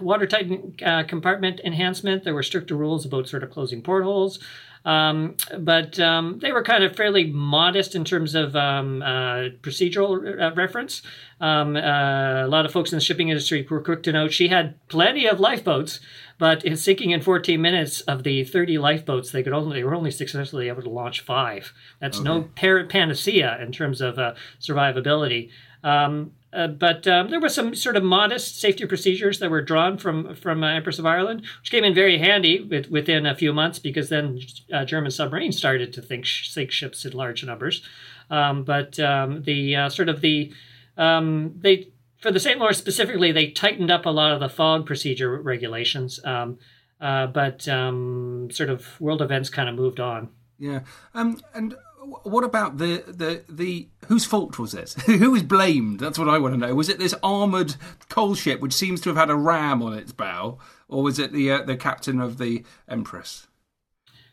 watertight 0.01 0.51
uh, 0.83 1.03
compartment 1.03 1.61
enhancement. 1.63 2.25
There 2.25 2.33
were 2.33 2.43
stricter 2.43 2.75
rules 2.75 3.05
about 3.05 3.29
sort 3.29 3.43
of 3.43 3.51
closing 3.51 3.83
portholes. 3.83 4.39
Um, 4.87 5.37
but 5.59 5.99
um, 5.99 6.39
they 6.41 6.53
were 6.53 6.63
kind 6.63 6.85
of 6.85 6.95
fairly 6.95 7.27
modest 7.27 7.97
in 7.97 8.05
terms 8.05 8.37
of 8.37 8.55
um, 8.55 9.03
uh, 9.03 9.51
procedural 9.61 10.41
uh, 10.41 10.55
reference. 10.55 11.03
Um, 11.41 11.77
uh, 11.77 12.45
a 12.45 12.49
lot 12.49 12.65
of 12.65 12.73
folks 12.73 12.93
in 12.93 12.97
the 12.97 13.05
shipping 13.05 13.29
industry 13.29 13.67
were 13.69 13.81
quick 13.81 14.05
to 14.05 14.13
note 14.13 14.33
she 14.33 14.47
had 14.47 14.79
plenty 14.87 15.27
of 15.27 15.41
lifeboats, 15.41 15.99
but 16.39 16.65
in 16.65 16.77
sinking 16.77 17.11
in 17.11 17.21
14 17.21 17.61
minutes 17.61 18.03
of 18.03 18.23
the 18.23 18.45
30 18.45 18.79
lifeboats, 18.79 19.31
they 19.31 19.43
could 19.43 19.53
only 19.53 19.79
they 19.79 19.85
were 19.85 19.95
only 19.95 20.11
successfully 20.11 20.69
able 20.69 20.83
to 20.83 20.91
launch 20.91 21.21
five. 21.21 21.73
That's 22.01 22.19
okay. 22.19 22.25
no 22.25 22.43
panacea 22.85 23.59
in 23.61 23.73
terms 23.73 24.01
of 24.01 24.19
uh, 24.19 24.35
survivability. 24.61 25.51
Um, 25.83 26.33
uh, 26.53 26.67
but 26.69 27.07
um, 27.07 27.29
there 27.31 27.41
were 27.41 27.49
some 27.49 27.75
sort 27.75 27.97
of 27.97 28.03
modest 28.03 28.59
safety 28.59 28.87
procedures 28.87 29.41
that 29.41 29.51
were 29.51 29.61
drawn 29.61 29.99
from 29.99 30.35
from 30.35 30.65
uh, 30.65 30.69
Empress 30.69 30.99
of 30.99 31.07
Ireland, 31.07 31.43
which 31.61 31.71
came 31.71 31.85
in 31.85 31.95
very 31.95 32.19
handy 32.19 32.63
with, 32.63 32.91
within 32.91 33.27
a 33.27 33.35
few 33.35 33.53
months 33.53 33.79
because 33.79 34.09
then 34.09 34.41
uh, 34.73 34.85
German 34.85 35.11
submarines 35.11 35.57
started 35.57 35.93
to 35.93 36.03
think 36.03 36.27
sink 36.27 36.71
ships 36.71 37.05
in 37.05 37.13
large 37.13 37.45
numbers. 37.45 37.83
Um, 38.31 38.65
but 38.65 38.99
um, 38.99 39.43
the 39.43 39.77
uh, 39.77 39.89
sort 39.89 40.09
of 40.09 40.21
the 40.21 40.53
um, 40.97 41.55
they 41.61 41.89
for 42.27 42.33
the 42.33 42.41
St. 42.41 42.59
Lawrence 42.59 42.79
specifically, 42.79 43.31
they 43.31 43.51
tightened 43.51 43.89
up 43.89 44.05
a 44.05 44.11
lot 44.11 44.33
of 44.33 44.41
the 44.41 44.49
fog 44.49 44.85
procedure 44.85 45.41
regulations. 45.41 46.19
Um, 46.25 46.59
uh, 47.01 47.29
but 47.29 47.69
um, 47.69 48.49
sort 48.51 48.69
of 48.69 49.01
world 49.01 49.23
events 49.23 49.49
kind 49.49 49.69
of 49.69 49.77
moved 49.77 50.01
on. 50.01 50.31
Yeah, 50.59 50.81
and 51.15 51.77
what 52.23 52.43
about 52.43 52.79
the 52.79 53.05
the 53.07 53.45
the 53.49 53.89
whose 54.09 54.25
fault 54.25 54.59
was 54.59 54.73
this? 54.73 54.95
Who 55.07 55.31
was 55.31 55.45
blamed? 55.45 56.01
That's 56.01 56.19
what 56.19 56.29
I 56.29 56.39
want 56.39 56.55
to 56.55 56.59
know. 56.59 56.75
Was 56.75 56.89
it 56.89 56.99
this 56.99 57.15
armored 57.23 57.77
coal 58.09 58.35
ship 58.35 58.61
which 58.61 58.73
seems 58.73 59.01
to 59.03 59.11
have 59.11 59.19
had 59.19 59.31
a 59.31 59.37
ram 59.37 59.81
on 59.83 59.93
its 59.93 60.11
bow, 60.11 60.59
or 60.89 61.05
was 61.05 61.21
it 61.21 61.33
the 61.33 61.53
uh, 61.53 61.63
the 61.63 61.77
captain 61.77 62.19
of 62.19 62.39
the 62.39 62.65
Empress? 62.89 63.47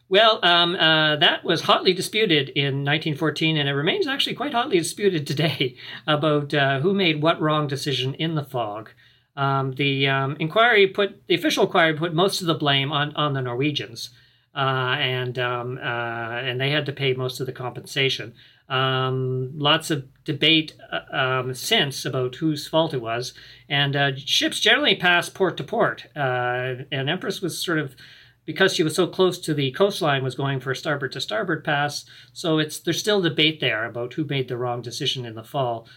Well, 0.09 0.39
um, 0.43 0.75
uh, 0.75 1.15
that 1.17 1.43
was 1.43 1.61
hotly 1.61 1.93
disputed 1.93 2.49
in 2.49 2.83
1914, 2.85 3.57
and 3.57 3.69
it 3.69 3.73
remains 3.73 4.07
actually 4.07 4.35
quite 4.35 4.53
hotly 4.53 4.77
disputed 4.77 5.25
today 5.25 5.75
about 6.07 6.53
uh, 6.53 6.81
who 6.81 6.93
made 6.93 7.21
what 7.21 7.41
wrong 7.41 7.67
decision 7.67 8.13
in 8.15 8.35
the 8.35 8.43
fog. 8.43 8.89
Um, 9.35 9.73
the 9.73 10.07
um, 10.07 10.37
inquiry 10.39 10.87
put 10.87 11.25
the 11.27 11.33
official 11.35 11.65
inquiry 11.65 11.95
put 11.95 12.13
most 12.13 12.41
of 12.41 12.47
the 12.47 12.53
blame 12.53 12.91
on 12.91 13.15
on 13.15 13.33
the 13.33 13.41
Norwegians, 13.41 14.11
uh, 14.55 14.97
and 14.99 15.39
um, 15.39 15.79
uh, 15.79 15.81
and 15.81 16.61
they 16.61 16.69
had 16.69 16.85
to 16.85 16.91
pay 16.91 17.13
most 17.13 17.39
of 17.39 17.47
the 17.47 17.51
compensation. 17.51 18.35
Um, 18.69 19.57
lots 19.57 19.89
of 19.89 20.05
debate 20.23 20.75
uh, 20.91 21.15
um, 21.17 21.53
since 21.55 22.05
about 22.05 22.35
whose 22.35 22.67
fault 22.67 22.93
it 22.93 23.01
was, 23.01 23.33
and 23.67 23.95
uh, 23.95 24.15
ships 24.15 24.59
generally 24.59 24.95
pass 24.95 25.29
port 25.29 25.57
to 25.57 25.63
port. 25.63 26.05
and 26.13 27.09
Empress 27.09 27.41
was 27.41 27.57
sort 27.57 27.79
of 27.79 27.95
because 28.45 28.73
she 28.73 28.83
was 28.83 28.95
so 28.95 29.07
close 29.07 29.39
to 29.39 29.53
the 29.53 29.71
coastline 29.71 30.23
was 30.23 30.35
going 30.35 30.59
for 30.59 30.71
a 30.71 30.75
starboard 30.75 31.11
to 31.11 31.21
starboard 31.21 31.63
pass 31.63 32.05
so 32.31 32.59
it's 32.59 32.79
there's 32.79 32.99
still 32.99 33.21
debate 33.21 33.59
there 33.59 33.85
about 33.85 34.13
who 34.13 34.25
made 34.25 34.47
the 34.47 34.57
wrong 34.57 34.81
decision 34.81 35.25
in 35.25 35.35
the 35.35 35.43
fall 35.43 35.87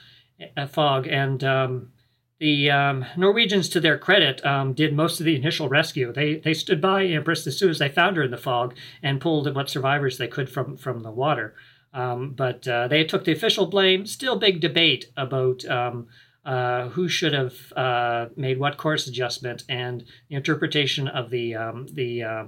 uh, 0.56 0.66
fog 0.66 1.06
and 1.06 1.42
um, 1.44 1.90
the 2.38 2.70
um, 2.70 3.06
Norwegians, 3.16 3.68
to 3.70 3.80
their 3.80 3.96
credit, 3.96 4.44
um, 4.44 4.74
did 4.74 4.94
most 4.94 5.20
of 5.20 5.26
the 5.26 5.36
initial 5.36 5.68
rescue. 5.68 6.12
They 6.12 6.36
they 6.36 6.52
stood 6.52 6.80
by 6.80 7.06
Empress 7.06 7.46
as 7.46 7.56
soon 7.56 7.70
as 7.70 7.78
they 7.78 7.88
found 7.88 8.16
her 8.16 8.22
in 8.22 8.30
the 8.30 8.36
fog 8.36 8.74
and 9.02 9.20
pulled 9.20 9.52
what 9.54 9.70
survivors 9.70 10.18
they 10.18 10.28
could 10.28 10.50
from 10.50 10.76
from 10.76 11.02
the 11.02 11.10
water. 11.10 11.54
Um, 11.94 12.34
but 12.36 12.68
uh, 12.68 12.88
they 12.88 13.04
took 13.04 13.24
the 13.24 13.32
official 13.32 13.66
blame. 13.66 14.04
Still, 14.04 14.38
big 14.38 14.60
debate 14.60 15.06
about 15.16 15.64
um, 15.64 16.08
uh, 16.46 16.90
who 16.90 17.08
should 17.08 17.32
have 17.32 17.72
uh, 17.74 18.26
made 18.36 18.58
what 18.60 18.76
course 18.76 19.08
adjustment 19.08 19.64
and 19.68 20.04
the 20.28 20.36
interpretation 20.36 21.08
of 21.08 21.28
the 21.30 21.56
um, 21.56 21.88
the 21.92 22.22
uh, 22.22 22.44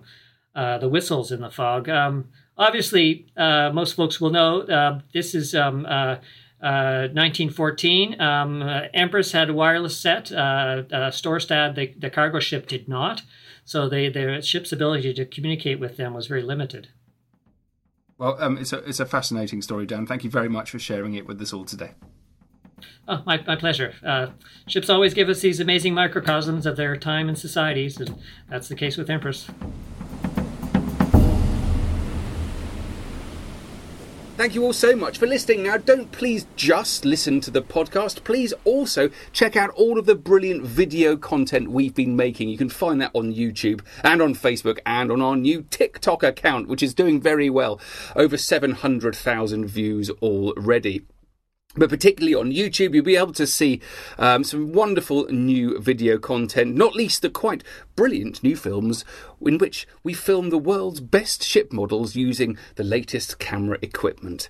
uh 0.55 0.79
the 0.79 0.89
whistles 0.89 1.33
in 1.33 1.41
the 1.41 1.51
fog. 1.51 1.89
Um, 1.89 2.29
obviously, 2.57 3.27
uh, 3.37 3.71
most 3.75 3.97
folks 3.97 4.21
will 4.21 4.31
know 4.31 4.63
uh, 4.63 5.01
this 5.13 5.35
is. 5.35 5.55
Um, 5.55 5.87
1914, 6.61 8.21
um, 8.21 8.63
Empress 8.93 9.31
had 9.31 9.49
a 9.49 9.53
wireless 9.53 9.97
set. 9.97 10.25
Storstad, 10.25 11.77
the, 11.77 11.95
the 11.97 12.11
cargo 12.11 12.41
ship, 12.41 12.67
did 12.67 12.89
not. 12.89 13.23
So 13.65 13.89
they, 13.89 14.09
their 14.09 14.43
ship's 14.43 14.73
ability 14.73 15.15
to 15.15 15.25
communicate 15.25 15.79
with 15.79 15.97
them 15.97 16.15
was 16.15 16.27
very 16.27 16.43
limited. 16.43 16.89
Well, 18.19 18.37
um, 18.41 18.59
it's, 18.59 18.73
a, 18.73 18.79
it's 18.79 18.99
a 18.99 19.07
fascinating 19.07 19.63
story, 19.63 19.87
Dan. 19.87 20.05
Thank 20.05 20.25
you 20.25 20.31
very 20.31 20.49
much 20.49 20.73
for 20.73 20.81
sharing 20.81 21.15
it 21.15 21.29
with 21.29 21.41
us 21.41 21.53
all 21.53 21.65
today. 21.65 21.93
Oh, 23.07 23.23
my, 23.27 23.43
my 23.47 23.57
pleasure. 23.57 23.95
Uh, 24.05 24.29
ships 24.67 24.91
always 24.91 25.15
give 25.15 25.29
us 25.29 25.41
these 25.41 25.61
amazing 25.61 25.95
microcosms 25.95 26.67
of 26.67 26.77
their 26.77 26.97
time 26.97 27.29
and 27.29 27.39
societies, 27.39 27.99
and 27.99 28.17
that's 28.49 28.69
the 28.69 28.75
case 28.75 28.97
with 28.97 29.09
Empress. 29.09 29.49
Thank 34.39 34.55
you 34.55 34.63
all 34.63 34.73
so 34.73 34.95
much 34.95 35.19
for 35.19 35.27
listening. 35.27 35.65
Now, 35.65 35.79
don't 35.79 36.13
please 36.13 36.47
just 36.55 37.05
listen 37.05 37.41
to 37.41 37.51
the 37.51 37.61
podcast. 37.61 38.23
Please 38.23 38.55
also 38.65 39.11
check 39.33 39.57
out 39.57 39.71
all 39.71 39.99
of 39.99 40.07
the 40.07 40.15
brilliant 40.15 40.65
video 40.65 41.17
content 41.17 41.73
we've 41.73 41.93
been 41.93 42.15
making. 42.15 42.49
You 42.49 42.57
can 42.57 42.69
find 42.69 43.01
that 43.01 43.11
on 43.15 43.35
YouTube 43.35 43.81
and 44.05 44.23
on 44.23 44.37
Facebook 44.37 44.79
and 44.87 45.11
on 45.11 45.21
our 45.21 45.35
new 45.35 45.63
TikTok 45.71 46.23
account, 46.23 46.69
which 46.69 46.85
is 46.85 46.95
doing 46.95 47.21
very 47.21 47.51
well. 47.51 47.81
Over 48.15 48.37
700,000 48.37 49.67
views 49.67 50.09
already. 50.23 51.05
But 51.79 51.91
particularly 51.91 52.35
on 52.35 52.51
YouTube, 52.51 52.93
you'll 52.93 53.05
be 53.05 53.17
able 53.17 53.33
to 53.35 53.47
see 53.47 53.81
um, 54.19 54.43
some 54.43 54.73
wonderful 54.73 55.27
new 55.27 55.79
video 55.79 56.19
content, 56.19 56.75
not 56.75 56.97
least 56.97 57.23
the 57.23 57.31
quite 57.31 57.63
brilliant 57.95 58.43
new 58.43 58.57
films 58.57 59.05
in 59.41 59.59
which 59.59 59.87
we 60.03 60.13
film 60.13 60.51
the 60.51 60.59
world's 60.59 61.01
best 61.01 61.45
ship 61.45 61.73
models 61.73 62.17
using 62.17 62.59
the 62.75 62.83
latest 62.83 63.39
camera 63.39 63.79
equipment. 63.81 64.49